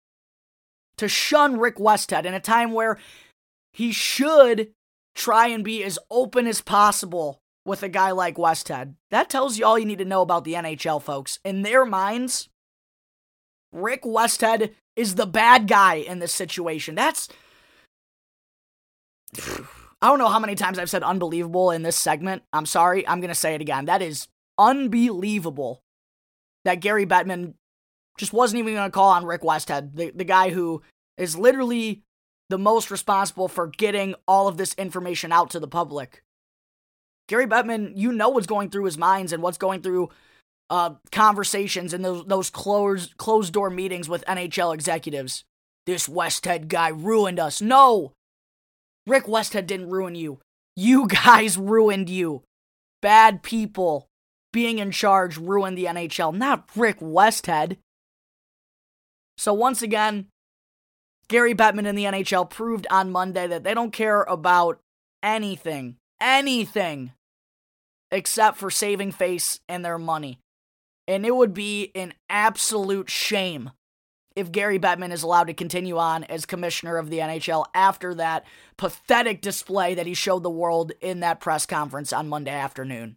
to 0.96 1.08
shun 1.08 1.58
Rick 1.58 1.76
Westhead 1.76 2.24
in 2.24 2.34
a 2.34 2.40
time 2.40 2.72
where 2.72 2.98
he 3.72 3.92
should 3.92 4.72
try 5.14 5.48
and 5.48 5.64
be 5.64 5.82
as 5.82 5.98
open 6.10 6.46
as 6.46 6.60
possible 6.60 7.40
with 7.68 7.82
a 7.82 7.88
guy 7.88 8.10
like 8.10 8.36
Westhead. 8.36 8.94
That 9.10 9.30
tells 9.30 9.58
you 9.58 9.66
all 9.66 9.78
you 9.78 9.84
need 9.84 9.98
to 9.98 10.04
know 10.04 10.22
about 10.22 10.44
the 10.44 10.54
NHL, 10.54 11.00
folks. 11.00 11.38
In 11.44 11.62
their 11.62 11.84
minds, 11.84 12.48
Rick 13.70 14.02
Westhead 14.02 14.72
is 14.96 15.14
the 15.14 15.26
bad 15.26 15.68
guy 15.68 15.96
in 15.96 16.18
this 16.18 16.32
situation. 16.32 16.94
That's. 16.96 17.28
I 20.00 20.06
don't 20.06 20.20
know 20.20 20.28
how 20.28 20.38
many 20.38 20.54
times 20.54 20.78
I've 20.78 20.90
said 20.90 21.02
unbelievable 21.02 21.72
in 21.72 21.82
this 21.82 21.96
segment. 21.96 22.44
I'm 22.52 22.66
sorry. 22.66 23.06
I'm 23.06 23.20
going 23.20 23.30
to 23.30 23.34
say 23.34 23.54
it 23.54 23.60
again. 23.60 23.86
That 23.86 24.00
is 24.00 24.28
unbelievable 24.56 25.82
that 26.64 26.76
Gary 26.80 27.04
Bettman 27.04 27.54
just 28.16 28.32
wasn't 28.32 28.60
even 28.60 28.74
going 28.74 28.88
to 28.88 28.94
call 28.94 29.10
on 29.10 29.24
Rick 29.24 29.42
Westhead, 29.42 29.96
the, 29.96 30.12
the 30.14 30.24
guy 30.24 30.50
who 30.50 30.82
is 31.16 31.36
literally 31.36 32.02
the 32.48 32.58
most 32.58 32.92
responsible 32.92 33.48
for 33.48 33.66
getting 33.66 34.14
all 34.26 34.46
of 34.46 34.56
this 34.56 34.72
information 34.74 35.32
out 35.32 35.50
to 35.50 35.60
the 35.60 35.68
public. 35.68 36.22
Gary 37.28 37.46
Bettman, 37.46 37.92
you 37.94 38.10
know 38.10 38.30
what's 38.30 38.46
going 38.46 38.70
through 38.70 38.84
his 38.84 38.98
minds 38.98 39.32
and 39.32 39.42
what's 39.42 39.58
going 39.58 39.82
through 39.82 40.08
uh, 40.70 40.94
conversations 41.12 41.92
and 41.92 42.04
those 42.04 42.24
those 42.26 42.50
closed 42.50 43.16
closed 43.16 43.52
door 43.52 43.70
meetings 43.70 44.08
with 44.08 44.24
NHL 44.24 44.74
executives. 44.74 45.44
This 45.86 46.08
Westhead 46.08 46.68
guy 46.68 46.88
ruined 46.88 47.38
us. 47.38 47.62
No, 47.62 48.12
Rick 49.06 49.24
Westhead 49.24 49.66
didn't 49.66 49.90
ruin 49.90 50.14
you. 50.14 50.40
You 50.74 51.06
guys 51.24 51.56
ruined 51.56 52.10
you. 52.10 52.42
Bad 53.00 53.42
people 53.42 54.08
being 54.52 54.78
in 54.78 54.90
charge 54.90 55.36
ruined 55.36 55.78
the 55.78 55.84
NHL, 55.84 56.34
not 56.34 56.68
Rick 56.74 56.98
Westhead. 57.00 57.76
So 59.36 59.52
once 59.52 59.82
again, 59.82 60.26
Gary 61.28 61.54
Bettman 61.54 61.86
and 61.86 61.96
the 61.96 62.04
NHL 62.04 62.48
proved 62.48 62.86
on 62.90 63.12
Monday 63.12 63.46
that 63.46 63.62
they 63.62 63.74
don't 63.74 63.92
care 63.92 64.22
about 64.22 64.80
anything, 65.22 65.96
anything 66.20 67.12
except 68.10 68.58
for 68.58 68.70
saving 68.70 69.12
face 69.12 69.60
and 69.68 69.84
their 69.84 69.98
money. 69.98 70.38
And 71.06 71.24
it 71.24 71.34
would 71.34 71.54
be 71.54 71.90
an 71.94 72.14
absolute 72.28 73.10
shame 73.10 73.70
if 74.36 74.52
Gary 74.52 74.78
Bettman 74.78 75.12
is 75.12 75.22
allowed 75.22 75.48
to 75.48 75.54
continue 75.54 75.98
on 75.98 76.22
as 76.24 76.46
commissioner 76.46 76.96
of 76.96 77.10
the 77.10 77.18
NHL 77.18 77.64
after 77.74 78.14
that 78.14 78.44
pathetic 78.76 79.40
display 79.40 79.94
that 79.94 80.06
he 80.06 80.14
showed 80.14 80.42
the 80.44 80.50
world 80.50 80.92
in 81.00 81.20
that 81.20 81.40
press 81.40 81.66
conference 81.66 82.12
on 82.12 82.28
Monday 82.28 82.52
afternoon. 82.52 83.16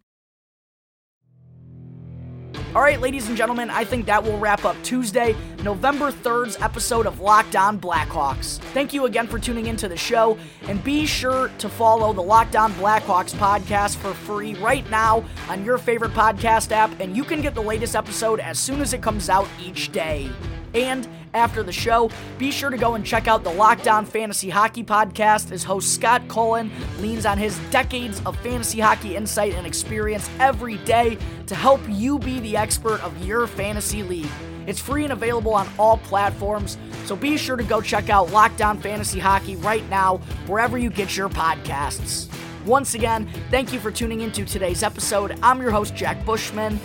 All 2.73 2.81
right, 2.81 3.01
ladies 3.01 3.27
and 3.27 3.36
gentlemen, 3.36 3.69
I 3.69 3.84
think 3.84 4.05
that 4.05 4.23
will 4.23 4.39
wrap 4.39 4.63
up 4.63 4.81
Tuesday, 4.81 5.36
November 5.62 6.10
3rd's 6.10 6.55
episode 6.62 7.05
of 7.05 7.19
Locked 7.19 7.57
On 7.57 7.77
Blackhawks. 7.77 8.60
Thank 8.73 8.93
you 8.93 9.07
again 9.07 9.27
for 9.27 9.39
tuning 9.39 9.65
into 9.65 9.89
the 9.89 9.97
show, 9.97 10.38
and 10.69 10.81
be 10.81 11.05
sure 11.05 11.49
to 11.57 11.67
follow 11.67 12.13
the 12.13 12.23
Locked 12.23 12.55
On 12.55 12.71
Blackhawks 12.75 13.36
podcast 13.36 13.97
for 13.97 14.13
free 14.13 14.53
right 14.53 14.89
now 14.89 15.21
on 15.49 15.65
your 15.65 15.77
favorite 15.77 16.13
podcast 16.13 16.71
app, 16.71 16.97
and 17.01 17.17
you 17.17 17.25
can 17.25 17.41
get 17.41 17.55
the 17.55 17.62
latest 17.62 17.93
episode 17.93 18.39
as 18.39 18.57
soon 18.57 18.79
as 18.79 18.93
it 18.93 19.01
comes 19.01 19.29
out 19.29 19.49
each 19.62 19.91
day. 19.91 20.31
And 20.73 21.07
after 21.34 21.63
the 21.63 21.71
show, 21.71 22.10
be 22.38 22.51
sure 22.51 22.69
to 22.69 22.77
go 22.77 22.95
and 22.95 23.05
check 23.05 23.27
out 23.27 23.43
the 23.43 23.51
Locked 23.51 23.88
On 23.88 24.05
Fantasy 24.05 24.49
Hockey 24.49 24.84
podcast 24.84 25.51
as 25.51 25.63
host 25.63 25.93
Scott 25.95 26.27
Cullen 26.27 26.71
leans 26.99 27.25
on 27.25 27.38
his 27.38 27.57
decades 27.71 28.21
of 28.25 28.38
fantasy 28.41 28.79
hockey 28.79 29.15
insight 29.15 29.53
and 29.53 29.65
experience 29.65 30.29
every 30.39 30.77
day 30.79 31.17
to 31.47 31.55
help 31.55 31.81
you 31.89 32.19
be 32.19 32.39
the 32.39 32.57
expert 32.57 33.03
of 33.03 33.25
your 33.25 33.47
fantasy 33.47 34.03
league. 34.03 34.29
It's 34.67 34.79
free 34.79 35.03
and 35.03 35.13
available 35.13 35.53
on 35.53 35.67
all 35.79 35.97
platforms, 35.97 36.77
so 37.05 37.15
be 37.15 37.36
sure 37.36 37.55
to 37.57 37.63
go 37.63 37.81
check 37.81 38.10
out 38.10 38.31
Locked 38.31 38.62
On 38.62 38.79
Fantasy 38.79 39.19
Hockey 39.19 39.55
right 39.55 39.88
now, 39.89 40.17
wherever 40.47 40.77
you 40.77 40.89
get 40.89 41.17
your 41.17 41.29
podcasts. 41.29 42.27
Once 42.65 42.93
again, 42.93 43.27
thank 43.49 43.73
you 43.73 43.79
for 43.79 43.89
tuning 43.89 44.21
into 44.21 44.45
today's 44.45 44.84
episode. 44.84 45.38
I'm 45.41 45.60
your 45.62 45.71
host, 45.71 45.95
Jack 45.95 46.23
Bushman. 46.25 46.79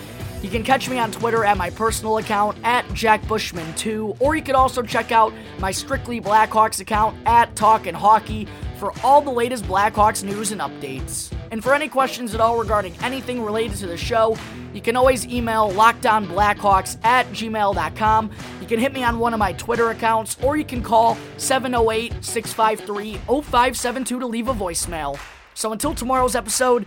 You 0.47 0.53
can 0.53 0.63
catch 0.63 0.89
me 0.89 0.97
on 1.01 1.11
Twitter 1.11 1.45
at 1.45 1.57
my 1.57 1.71
personal 1.71 2.19
account 2.19 2.57
at 2.63 2.87
JackBushman2, 2.91 4.19
or 4.21 4.37
you 4.37 4.43
could 4.43 4.55
also 4.55 4.81
check 4.81 5.11
out 5.11 5.33
my 5.59 5.73
Strictly 5.73 6.21
Blackhawks 6.21 6.79
account 6.79 7.17
at 7.27 7.57
Talkin' 7.57 7.97
Hockey 7.97 8.47
for 8.79 8.93
all 9.03 9.21
the 9.21 9.29
latest 9.29 9.65
Blackhawks 9.65 10.23
news 10.23 10.53
and 10.53 10.61
updates. 10.61 11.33
And 11.51 11.65
for 11.65 11.75
any 11.75 11.89
questions 11.89 12.33
at 12.33 12.41
all 12.41 12.57
regarding 12.61 12.95
anything 13.03 13.43
related 13.43 13.77
to 13.79 13.89
the 13.89 13.97
show, 13.97 14.37
you 14.73 14.81
can 14.81 14.95
always 14.95 15.27
email 15.27 15.73
lockdownblackhawks 15.73 17.05
at 17.05 17.27
gmail.com. 17.31 18.31
You 18.61 18.67
can 18.69 18.79
hit 18.79 18.93
me 18.93 19.03
on 19.03 19.19
one 19.19 19.35
of 19.35 19.41
my 19.41 19.53
Twitter 19.55 19.91
accounts, 19.91 20.37
or 20.45 20.57
you 20.57 20.65
can 20.65 20.81
call 20.81 21.19
708 21.39 22.25
653 22.25 23.15
0572 23.27 24.21
to 24.21 24.27
leave 24.27 24.47
a 24.47 24.55
voicemail. 24.55 25.19
So 25.55 25.73
until 25.73 25.93
tomorrow's 25.93 26.37
episode, 26.37 26.87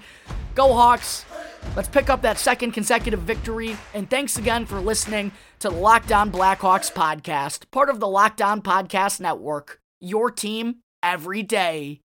go 0.55 0.71
Hawks! 0.71 1.25
Let's 1.75 1.87
pick 1.87 2.09
up 2.09 2.21
that 2.23 2.37
second 2.37 2.71
consecutive 2.71 3.21
victory. 3.21 3.77
And 3.93 4.09
thanks 4.09 4.37
again 4.37 4.65
for 4.65 4.79
listening 4.79 5.31
to 5.59 5.69
the 5.69 5.75
Locked 5.75 6.11
On 6.11 6.31
Blackhawks 6.31 6.91
podcast, 6.91 7.69
part 7.71 7.89
of 7.89 7.99
the 7.99 8.07
Locked 8.07 8.41
On 8.41 8.61
Podcast 8.61 9.19
Network. 9.19 9.79
Your 9.99 10.31
team 10.31 10.77
every 11.03 11.43
day. 11.43 12.01